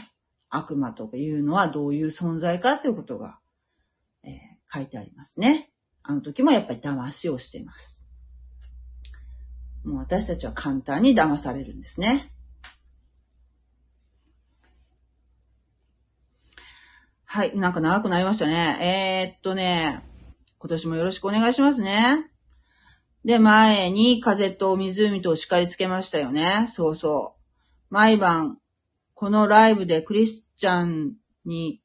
[0.49, 3.39] 悪魔とかいうのはどういう存在かということが、
[4.23, 4.31] えー、
[4.73, 5.71] 書いてありますね。
[6.03, 8.05] あの時もやっぱり騙しをしています。
[9.85, 12.33] もう私たちは簡単に騙されるんですね。
[17.33, 17.57] はい。
[17.57, 19.31] なんか長くなりましたね。
[19.31, 20.03] えー、っとね、
[20.59, 22.29] 今年もよろしくお願いしますね。
[23.25, 26.67] で、前に風と湖と叱りつけましたよね。
[26.75, 27.37] そうそ
[27.89, 27.89] う。
[27.89, 28.59] 毎晩、
[29.15, 31.13] このライブでクリスチャン
[31.45, 31.81] に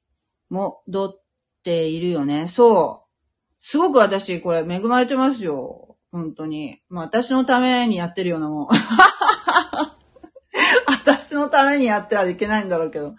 [0.50, 1.24] 戻っ
[1.62, 2.48] ているよね。
[2.48, 3.10] そう。
[3.60, 5.96] すごく私、これ恵まれてますよ。
[6.12, 6.82] 本当に。
[6.90, 8.68] まあ、私のためにやってるようなもん。
[10.90, 13.14] 私のためにやってはいけないんだろうけど。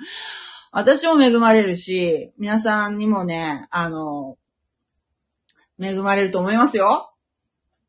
[0.79, 4.37] 私も恵まれるし、皆さんにもね、あの、
[5.81, 7.15] 恵まれると思いますよ。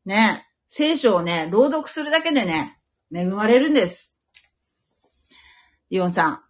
[0.06, 0.46] ね。
[0.70, 2.78] 聖書をね、朗読するだけでね、
[3.14, 4.18] 恵まれるんです。
[5.90, 6.40] リオンさん。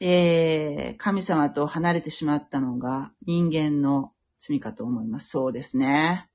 [0.00, 5.28] えー、神様と離れてしまったのが人間の罪かと思います。
[5.28, 6.26] そうですね。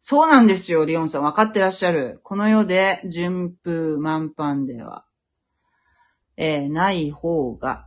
[0.00, 1.22] そうなんですよ、リオンさん。
[1.22, 2.20] 分かってらっしゃる。
[2.22, 5.04] この世で順風満帆では、
[6.38, 7.86] えー、ない方が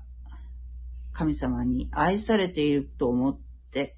[1.19, 3.39] 神様に愛されていると思っ
[3.71, 3.97] て、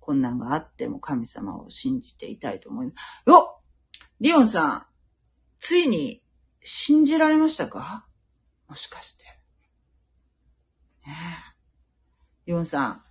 [0.00, 2.92] 困難があっても神様を信じていたいと思いま
[3.26, 3.30] す。
[3.30, 3.60] よ
[4.20, 4.86] リオンさん、
[5.60, 6.22] ついに
[6.64, 8.06] 信じられましたか？
[8.70, 9.24] もしかして。
[11.06, 11.56] ねえ。
[12.46, 13.02] リオンさん、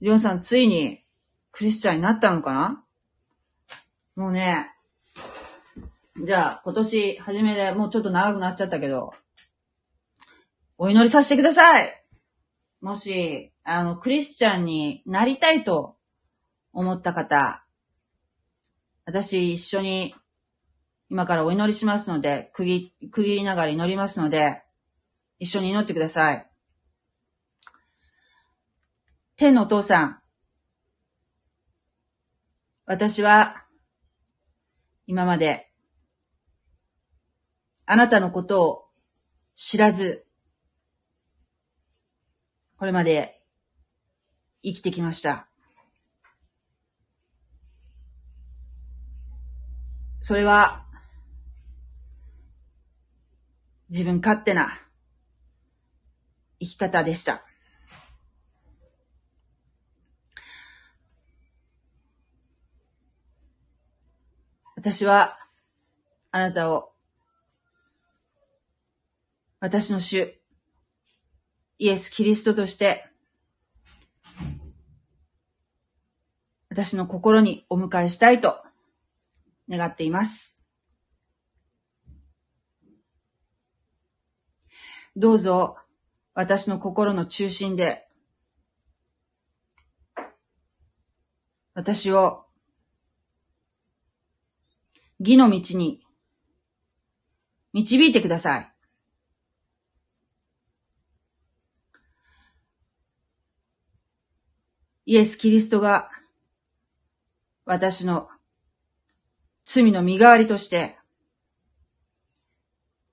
[0.00, 1.04] リオンさんついに
[1.50, 2.82] クリスチャンになったのかな？
[4.16, 4.70] もうね、
[6.24, 9.12] じゃあ今年初めでもうちょっと長くなっちゃったけど、
[10.78, 12.01] お祈りさせてください
[12.82, 15.96] もし、あの、クリスチャンになりたいと
[16.72, 17.64] 思った方、
[19.04, 20.16] 私一緒に
[21.08, 24.64] 今からお祈りしますので、区切区切りながら祈りますので、
[25.38, 26.50] 一緒に祈ってください。
[29.36, 30.20] 天のお父さん、
[32.84, 33.64] 私は
[35.06, 35.70] 今まで
[37.86, 38.84] あなたのことを
[39.54, 40.26] 知らず、
[42.82, 43.40] これまで
[44.60, 45.46] 生きてきました。
[50.20, 50.84] それは、
[53.88, 54.80] 自分勝手な
[56.58, 57.44] 生き方でした。
[64.74, 65.38] 私は、
[66.32, 66.90] あなたを、
[69.60, 70.41] 私の主、
[71.82, 73.04] イエス・キリストとして、
[76.70, 78.62] 私の心にお迎えしたいと
[79.68, 80.62] 願っています。
[85.16, 85.76] どうぞ
[86.34, 88.06] 私の心の中心で
[91.74, 92.44] 私を
[95.18, 96.00] 義の道に
[97.72, 98.71] 導いてください。
[105.12, 106.08] イエス・キリストが
[107.66, 108.30] 私の
[109.62, 110.96] 罪の身代わりとして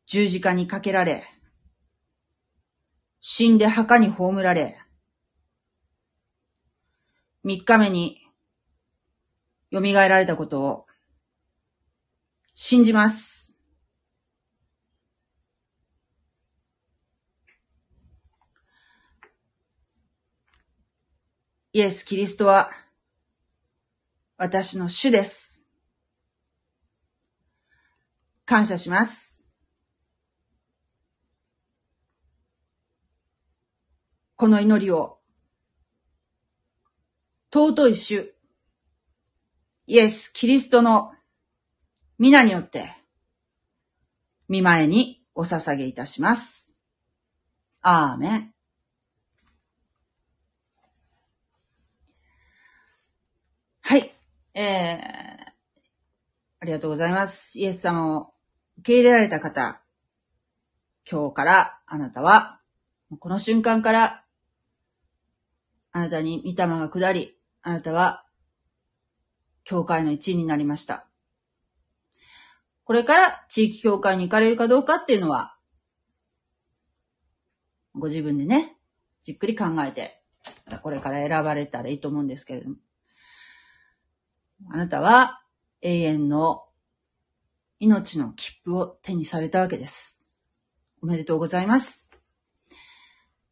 [0.05, 1.25] 十字架にかけられ、
[3.19, 4.79] 死んで墓に葬られ、
[7.43, 8.21] 三日目に
[9.73, 10.85] 蘇られたことを
[12.55, 13.38] 信じます。
[21.71, 22.71] イエス・キリストは
[24.37, 25.63] 私の主です。
[28.45, 29.45] 感謝します。
[34.35, 35.19] この祈りを
[37.53, 38.33] 尊い主、
[39.85, 41.13] イエス・キリストの
[42.17, 42.95] 皆によって、
[44.47, 46.73] 見前にお捧げいたします。
[47.81, 48.58] アーメン。
[53.89, 54.13] はい。
[54.53, 55.51] えー、
[56.59, 57.57] ありがとうございます。
[57.57, 58.33] イエス様を
[58.81, 59.81] 受け入れられた方、
[61.09, 62.61] 今日からあなたは、
[63.19, 64.23] この瞬間から、
[65.91, 68.27] あなたに御霊が下り、あなたは、
[69.63, 71.07] 教会の一員になりました。
[72.83, 75.57] これから地域教会に行かれるかどうかっていうのは、
[77.95, 78.77] ご自分でね、
[79.23, 80.21] じっくり考えて、
[80.83, 82.75] これから選ばれたらいいと思うんですけれども。
[84.67, 85.41] あなたは
[85.81, 86.65] 永遠の
[87.79, 90.23] 命の切符を手にされたわけです。
[91.01, 92.09] おめでとうございます。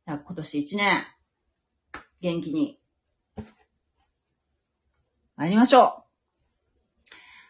[0.06, 1.04] 今年一年、
[2.22, 2.80] 元気に
[5.36, 5.86] 参りましょう。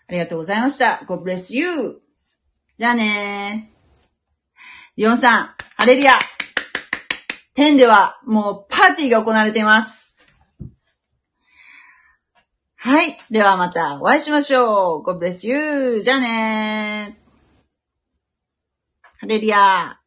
[0.09, 1.03] ありがとうございました。
[1.07, 2.01] God bless you!
[2.77, 3.77] じゃあねー。
[4.97, 6.13] リオンさん、ハレルヤ
[7.53, 10.06] 天ではもうパーティーが行われています。
[12.87, 13.17] はい。
[13.29, 15.03] ではまたお会いしましょう。
[15.03, 16.01] God bless you!
[16.01, 17.69] じゃあねー。
[19.19, 20.06] ハレリアー